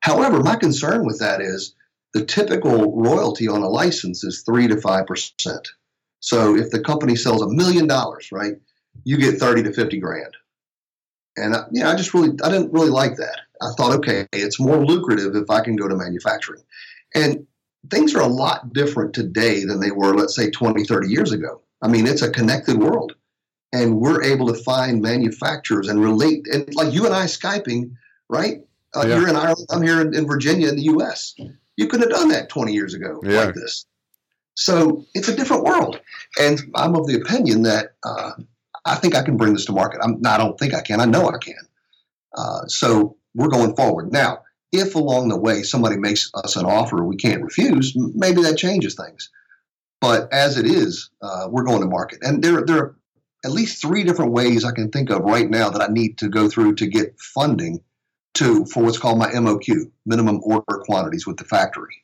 However, 0.00 0.42
my 0.42 0.56
concern 0.56 1.06
with 1.06 1.20
that 1.20 1.40
is 1.40 1.74
the 2.12 2.24
typical 2.24 3.00
royalty 3.00 3.48
on 3.48 3.62
a 3.62 3.68
license 3.68 4.24
is 4.24 4.42
three 4.42 4.68
to 4.68 4.80
five 4.80 5.06
percent. 5.06 5.68
So 6.20 6.56
if 6.56 6.70
the 6.70 6.80
company 6.80 7.16
sells 7.16 7.42
a 7.42 7.48
million 7.48 7.86
dollars, 7.86 8.30
right, 8.32 8.54
you 9.04 9.18
get 9.18 9.38
thirty 9.38 9.62
to 9.62 9.72
fifty 9.72 10.00
grand. 10.00 10.34
And 11.36 11.54
I, 11.54 11.64
you 11.72 11.82
know, 11.82 11.90
I 11.90 11.96
just 11.96 12.14
really, 12.14 12.30
I 12.42 12.50
didn't 12.50 12.72
really 12.72 12.90
like 12.90 13.16
that. 13.16 13.40
I 13.64 13.72
thought, 13.76 13.96
okay, 13.96 14.26
it's 14.32 14.60
more 14.60 14.84
lucrative 14.84 15.34
if 15.34 15.50
I 15.50 15.60
can 15.60 15.76
go 15.76 15.88
to 15.88 15.96
manufacturing. 15.96 16.62
And 17.14 17.46
things 17.90 18.14
are 18.14 18.20
a 18.20 18.26
lot 18.26 18.72
different 18.72 19.14
today 19.14 19.64
than 19.64 19.80
they 19.80 19.90
were, 19.90 20.14
let's 20.14 20.36
say, 20.36 20.50
20, 20.50 20.84
30 20.84 21.08
years 21.08 21.32
ago. 21.32 21.62
I 21.82 21.88
mean, 21.88 22.06
it's 22.06 22.22
a 22.22 22.30
connected 22.30 22.78
world. 22.78 23.14
And 23.72 23.98
we're 23.98 24.22
able 24.22 24.46
to 24.48 24.54
find 24.54 25.02
manufacturers 25.02 25.88
and 25.88 26.00
relate. 26.00 26.46
And 26.52 26.72
like 26.74 26.92
you 26.92 27.06
and 27.06 27.14
I 27.14 27.24
Skyping, 27.24 27.96
right? 28.28 28.58
Uh, 28.94 29.04
yeah. 29.06 29.18
You're 29.18 29.28
in 29.28 29.36
Ireland, 29.36 29.66
I'm 29.70 29.82
here 29.82 30.00
in, 30.00 30.14
in, 30.14 30.26
Virginia 30.26 30.68
in 30.68 30.76
the 30.76 30.82
US. 30.82 31.34
You 31.76 31.88
could 31.88 32.00
have 32.00 32.10
done 32.10 32.28
that 32.28 32.48
20 32.48 32.72
years 32.72 32.94
ago 32.94 33.20
yeah. 33.24 33.44
like 33.44 33.54
this. 33.54 33.86
So 34.54 35.04
it's 35.14 35.26
a 35.26 35.34
different 35.34 35.64
world. 35.64 36.00
And 36.40 36.60
I'm 36.76 36.94
of 36.94 37.08
the 37.08 37.16
opinion 37.16 37.62
that 37.64 37.94
uh, 38.04 38.32
I 38.84 38.94
think 38.94 39.16
I 39.16 39.22
can 39.22 39.36
bring 39.36 39.54
this 39.54 39.64
to 39.64 39.72
market. 39.72 40.00
I'm, 40.02 40.20
I 40.24 40.38
don't 40.38 40.58
think 40.58 40.74
I 40.74 40.80
can. 40.80 41.00
I 41.00 41.06
know 41.06 41.28
I 41.28 41.38
can. 41.38 41.56
Uh, 42.36 42.66
so 42.66 43.16
we're 43.34 43.48
going 43.48 43.74
forward. 43.76 44.12
Now, 44.12 44.40
if 44.72 44.94
along 44.94 45.28
the 45.28 45.38
way 45.38 45.62
somebody 45.62 45.96
makes 45.96 46.30
us 46.34 46.56
an 46.56 46.66
offer 46.66 47.04
we 47.04 47.16
can't 47.16 47.42
refuse, 47.42 47.94
maybe 47.96 48.42
that 48.42 48.58
changes 48.58 48.94
things. 48.94 49.30
But 50.00 50.32
as 50.32 50.58
it 50.58 50.66
is, 50.66 51.10
uh, 51.22 51.48
we're 51.50 51.64
going 51.64 51.80
to 51.80 51.86
market. 51.86 52.18
And 52.22 52.42
there, 52.42 52.64
there 52.64 52.78
are 52.78 52.96
at 53.44 53.52
least 53.52 53.80
three 53.80 54.04
different 54.04 54.32
ways 54.32 54.64
I 54.64 54.72
can 54.72 54.90
think 54.90 55.10
of 55.10 55.22
right 55.22 55.48
now 55.48 55.70
that 55.70 55.82
I 55.82 55.92
need 55.92 56.18
to 56.18 56.28
go 56.28 56.48
through 56.48 56.74
to 56.76 56.86
get 56.86 57.18
funding 57.18 57.80
to 58.34 58.64
for 58.66 58.82
what's 58.82 58.98
called 58.98 59.18
my 59.18 59.30
MOQ, 59.30 59.90
minimum 60.04 60.40
order 60.42 60.82
quantities 60.84 61.26
with 61.26 61.36
the 61.36 61.44
factory. 61.44 62.02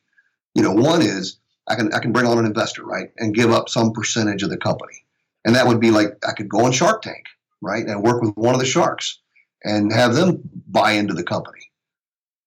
You 0.55 0.63
know, 0.63 0.71
one 0.71 1.01
is 1.01 1.37
I 1.67 1.75
can 1.75 1.93
I 1.93 1.99
can 1.99 2.11
bring 2.11 2.25
on 2.25 2.37
an 2.37 2.45
investor, 2.45 2.85
right, 2.85 3.09
and 3.17 3.35
give 3.35 3.51
up 3.51 3.69
some 3.69 3.91
percentage 3.91 4.43
of 4.43 4.49
the 4.49 4.57
company. 4.57 5.05
And 5.45 5.55
that 5.55 5.67
would 5.67 5.79
be 5.79 5.91
like 5.91 6.17
I 6.27 6.33
could 6.33 6.49
go 6.49 6.65
on 6.65 6.71
Shark 6.71 7.01
Tank, 7.01 7.25
right, 7.61 7.85
and 7.85 8.01
work 8.01 8.21
with 8.21 8.35
one 8.35 8.53
of 8.53 8.59
the 8.59 8.65
sharks 8.65 9.19
and 9.63 9.91
have 9.91 10.15
them 10.15 10.41
buy 10.67 10.93
into 10.93 11.13
the 11.13 11.23
company. 11.23 11.71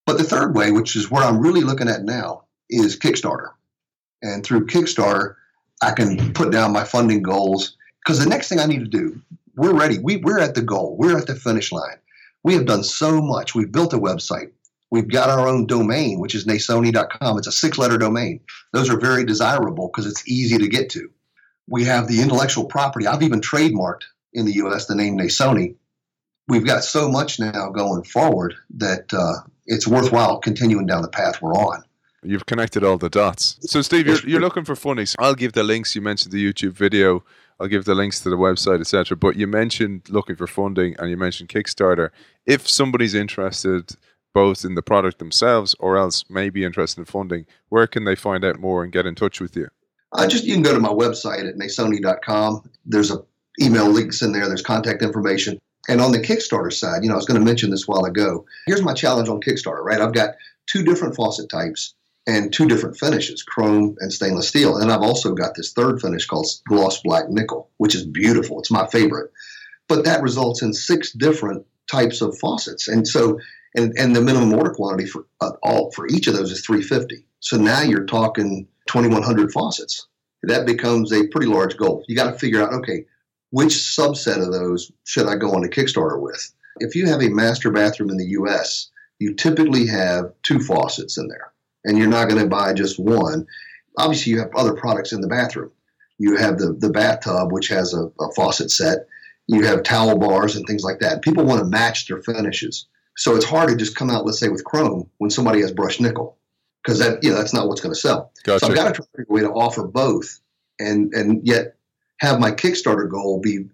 But 0.07 0.18
the 0.18 0.24
third 0.24 0.55
way, 0.55 0.70
which 0.70 0.96
is 0.96 1.11
where 1.11 1.22
I'm 1.22 1.40
really 1.40 1.62
looking 1.62 1.88
at 1.88 2.05
now, 2.05 2.44
is 2.68 2.98
Kickstarter. 2.98 3.50
And 4.22 4.44
through 4.44 4.66
Kickstarter, 4.66 5.37
I 5.83 5.92
can 5.92 6.33
put 6.33 6.50
down 6.50 6.72
my 6.72 6.85
funding 6.85 7.22
goals 7.22 7.77
because 8.05 8.18
the 8.18 8.29
next 8.29 8.48
thing 8.48 8.61
I 8.61 8.66
need 8.66 8.81
to 8.81 8.87
do, 8.87 9.20
we're 9.57 9.74
ready. 9.74 9.98
We, 9.98 10.16
we're 10.16 10.40
at 10.40 10.55
the 10.55 10.62
goal. 10.62 10.96
We're 10.98 11.16
at 11.16 11.27
the 11.27 11.35
finish 11.35 11.72
line. 11.72 11.96
We 12.42 12.55
have 12.55 12.66
done 12.66 12.85
so 12.85 13.20
much. 13.20 13.55
We've 13.55 13.72
built 13.72 13.94
a 13.94 13.98
website. 13.98 14.50
We've 14.90 15.09
got 15.09 15.31
our 15.31 15.48
own 15.48 15.66
domain, 15.66 16.20
which 16.20 16.35
is 16.35 16.46
nasoni.com. 16.46 17.38
It's 17.38 17.46
a 17.46 17.53
six 17.53 17.79
letter 17.79 17.98
domain. 17.98 18.40
Those 18.72 18.90
are 18.90 19.00
very 19.00 19.24
desirable 19.24 19.88
because 19.88 20.07
it's 20.07 20.29
easy 20.29 20.59
to 20.59 20.68
get 20.68 20.90
to. 20.90 21.11
We 21.66 21.85
have 21.85 22.07
the 22.07 22.20
intellectual 22.20 22.66
property. 22.66 23.07
I've 23.07 23.22
even 23.22 23.40
trademarked 23.40 24.05
in 24.33 24.44
the 24.44 24.53
US 24.55 24.87
the 24.87 24.94
name 24.94 25.18
Nasoni. 25.18 25.77
We've 26.48 26.66
got 26.66 26.85
so 26.85 27.09
much 27.09 27.40
now 27.40 27.70
going 27.70 28.04
forward 28.04 28.54
that 28.76 29.12
uh, 29.14 29.46
it's 29.66 29.87
worthwhile 29.87 30.38
continuing 30.38 30.87
down 30.87 31.02
the 31.02 31.09
path 31.09 31.40
we're 31.40 31.54
on. 31.54 31.83
You've 32.22 32.46
connected 32.46 32.85
all 32.85 32.96
the 32.98 33.11
dots. 33.11 33.59
So, 33.61 33.83
Steve, 33.83 34.07
you're, 34.07 34.20
you're 34.26 34.40
looking 34.40 34.64
for 34.64 34.76
funding. 34.76 35.07
I'll 35.18 35.35
give 35.35 35.52
the 35.52 35.62
links. 35.62 35.94
You 35.94 36.00
mentioned 36.00 36.33
the 36.33 36.52
YouTube 36.52 36.72
video. 36.72 37.22
I'll 37.61 37.68
give 37.68 37.85
the 37.85 37.94
links 37.94 38.20
to 38.20 38.30
the 38.30 38.37
website, 38.37 38.80
etc. 38.80 39.16
But 39.16 39.37
you 39.37 39.46
mentioned 39.46 40.09
looking 40.09 40.37
for 40.37 40.46
funding, 40.46 40.96
and 40.98 41.11
you 41.11 41.16
mentioned 41.16 41.50
Kickstarter. 41.50 42.11
If 42.46 42.68
somebody's 42.68 43.14
interested, 43.14 43.92
both 44.33 44.64
in 44.64 44.74
the 44.74 44.83
product 44.83 45.18
themselves 45.18 45.74
or 45.78 45.96
else 45.96 46.24
maybe 46.28 46.64
interested 46.64 47.00
in 47.00 47.04
funding, 47.04 47.46
where 47.68 47.87
can 47.87 48.04
they 48.04 48.16
find 48.16 48.44
out 48.44 48.59
more 48.59 48.83
and 48.83 48.92
get 48.92 49.07
in 49.07 49.14
touch 49.14 49.40
with 49.40 49.57
you? 49.57 49.68
I 50.12 50.26
just 50.26 50.44
you 50.44 50.54
can 50.54 50.62
go 50.62 50.74
to 50.74 50.80
my 50.80 50.90
website 50.90 51.48
at 51.48 51.57
nasoni.com. 51.57 52.70
There's 52.85 53.11
a 53.11 53.18
email 53.61 53.88
links 53.88 54.22
in 54.22 54.33
there. 54.33 54.46
There's 54.46 54.62
contact 54.62 55.02
information. 55.02 55.59
And 55.88 56.01
on 56.01 56.12
the 56.12 56.20
Kickstarter 56.20 56.73
side, 56.73 57.03
you 57.03 57.09
know, 57.09 57.14
I 57.14 57.18
was 57.18 57.27
going 57.27 57.38
to 57.38 57.44
mention 57.44 57.70
this 57.70 57.87
while 57.87 58.05
ago. 58.05 58.47
Here's 58.66 58.83
my 58.83 58.94
challenge 58.94 59.29
on 59.29 59.40
Kickstarter, 59.40 59.83
right? 59.83 60.01
I've 60.01 60.14
got 60.14 60.35
two 60.66 60.83
different 60.83 61.14
faucet 61.14 61.51
types 61.51 61.94
and 62.27 62.53
two 62.53 62.66
different 62.66 62.97
finishes, 62.97 63.42
chrome 63.42 63.97
and 64.01 64.12
stainless 64.12 64.49
steel. 64.49 64.77
And 64.77 64.90
I've 64.90 65.03
also 65.03 65.35
got 65.35 65.55
this 65.55 65.73
third 65.73 66.01
finish 66.01 66.27
called 66.27 66.47
gloss 66.66 67.01
black 67.03 67.29
nickel, 67.29 67.70
which 67.77 67.94
is 67.94 68.07
beautiful. 68.07 68.59
It's 68.61 68.70
my 68.70 68.87
favorite. 68.87 69.31
But 69.88 70.05
that 70.05 70.23
results 70.23 70.62
in 70.62 70.73
six 70.73 71.12
different 71.12 71.66
types 71.90 72.23
of 72.23 72.38
faucets. 72.38 72.88
And 72.88 73.07
so, 73.07 73.38
and, 73.77 73.92
and 73.99 74.16
the 74.16 74.23
minimum 74.23 74.55
order 74.55 74.73
quantity 74.73 75.07
for 75.07 75.27
uh, 75.40 75.53
all 75.62 75.90
for 75.92 76.07
each 76.09 76.27
of 76.27 76.35
those 76.35 76.51
is 76.51 76.64
350. 76.64 77.27
So 77.40 77.59
now 77.59 77.83
you're 77.83 78.07
talking 78.07 78.66
2,100 78.88 79.53
faucets. 79.53 80.07
That 80.42 80.66
becomes 80.66 81.12
a 81.12 81.27
pretty 81.29 81.47
large 81.47 81.77
goal. 81.77 82.05
You 82.09 82.16
got 82.16 82.33
to 82.33 82.38
figure 82.38 82.62
out, 82.62 82.73
okay, 82.73 83.05
which 83.55 83.75
subset 83.75 84.45
of 84.45 84.53
those 84.53 84.90
should 85.05 85.29
I 85.29 85.37
go 85.37 85.53
on 85.53 85.62
a 85.62 85.69
Kickstarter 85.69 86.21
with? 86.21 86.53
If 86.79 86.97
you 86.97 87.07
have 87.07 87.23
a 87.23 87.29
master 87.29 87.71
bathroom 87.71 88.11
in 88.11 88.17
the 88.17 88.31
US, 88.40 88.90
you 89.21 89.33
typically 89.33 89.87
have 89.87 90.33
two 90.43 90.59
faucets 90.59 91.19
in 91.19 91.29
there, 91.29 91.53
and 91.85 91.97
you're 91.97 92.09
not 92.09 92.29
going 92.29 92.43
to 92.43 92.49
buy 92.49 92.73
just 92.73 92.99
one. 92.99 93.47
Obviously, 93.97 94.33
you 94.33 94.40
have 94.40 94.51
other 94.57 94.75
products 94.75 95.12
in 95.12 95.21
the 95.21 95.29
bathroom. 95.29 95.71
You 96.19 96.37
have 96.37 96.59
the, 96.59 96.73
the 96.73 96.90
bathtub, 96.90 97.53
which 97.53 97.69
has 97.69 97.95
a, 97.95 98.07
a 98.21 98.33
faucet 98.35 98.73
set. 98.73 99.07
You 99.47 99.64
have 99.64 99.85
towel 99.85 100.19
bars 100.19 100.57
and 100.57 100.67
things 100.67 100.83
like 100.83 100.99
that. 100.99 101.23
People 101.23 101.45
want 101.45 101.61
to 101.61 101.67
match 101.67 102.09
their 102.09 102.23
finishes. 102.23 102.87
So 103.17 103.37
it's 103.37 103.45
hard 103.45 103.69
to 103.69 103.77
just 103.77 103.95
come 103.95 104.11
out, 104.11 104.27
let's 104.27 104.40
say, 104.40 104.49
with 104.49 104.64
chrome 104.64 105.09
when 105.19 105.31
somebody 105.31 105.61
has 105.61 105.71
brushed 105.71 106.01
nickel, 106.01 106.38
because 106.83 106.99
that 106.99 107.23
you 107.23 107.31
know 107.31 107.37
that's 107.37 107.55
not 107.55 107.69
what's 107.69 107.81
going 107.81 107.95
to 107.95 108.01
sell. 108.01 108.33
Gotcha. 108.43 108.67
So 108.67 108.73
I've 108.73 108.75
got 108.75 108.88
to 108.88 108.95
try 108.95 109.05
to 109.05 109.11
figure 109.12 109.27
a 109.31 109.33
way 109.33 109.40
to 109.43 109.53
offer 109.53 109.87
both, 109.87 110.40
and 110.81 111.14
and 111.14 111.47
yet 111.47 111.77
have 112.18 112.40
my 112.40 112.50
Kickstarter 112.50 113.09
goal 113.09 113.40
be 113.40 113.66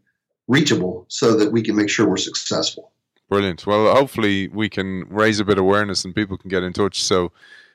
reachable 0.48 1.07
so 1.09 1.37
that 1.37 1.53
we 1.53 1.62
can 1.62 1.76
make 1.76 1.88
sure 1.88 2.09
we're 2.09 2.16
successful. 2.16 2.90
Brilliant. 3.29 3.64
Well, 3.66 3.94
hopefully 3.94 4.48
we 4.48 4.68
can 4.68 5.05
raise 5.09 5.38
a 5.38 5.44
bit 5.44 5.59
of 5.59 5.64
awareness 5.64 6.05
and 6.05 6.14
people 6.14 6.37
can 6.37 6.50
get 6.50 6.64
in 6.64 6.72
touch. 6.72 7.03
So, 7.03 7.31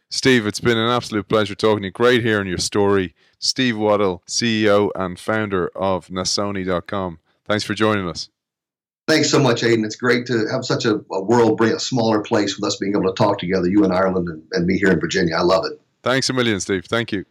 Steve, 0.09 0.45
it's 0.45 0.59
been 0.59 0.77
an 0.77 0.89
absolute 0.89 1.29
pleasure 1.29 1.55
talking 1.55 1.83
to 1.83 1.85
you. 1.85 1.91
Great 1.91 2.21
hearing 2.23 2.47
your 2.47 2.57
story. 2.57 3.15
Steve 3.39 3.77
Waddell, 3.77 4.21
CEO 4.27 4.91
and 4.95 5.17
founder 5.17 5.69
of 5.69 6.07
Nasoni.com. 6.09 7.19
Thanks 7.45 7.63
for 7.63 7.73
joining 7.73 8.09
us. 8.09 8.29
Thanks 9.07 9.29
so 9.29 9.39
much, 9.39 9.63
Aidan. 9.63 9.85
It's 9.85 9.95
great 9.95 10.25
to 10.25 10.47
have 10.51 10.65
such 10.65 10.83
a, 10.85 10.95
a, 11.11 11.21
world 11.21 11.57
bring 11.57 11.73
a 11.73 11.79
smaller 11.79 12.21
place 12.21 12.57
with 12.57 12.67
us 12.67 12.75
being 12.77 12.93
able 12.93 13.03
to 13.03 13.13
talk 13.13 13.37
together, 13.37 13.67
you 13.67 13.85
in 13.85 13.91
Ireland 13.91 14.27
and, 14.27 14.43
and 14.51 14.65
me 14.65 14.77
here 14.77 14.91
in 14.91 14.99
Virginia. 14.99 15.35
I 15.35 15.41
love 15.43 15.63
it. 15.65 15.79
Thanks 16.01 16.29
a 16.29 16.33
million, 16.33 16.59
Steve. 16.59 16.85
Thank 16.85 17.11
you. 17.11 17.25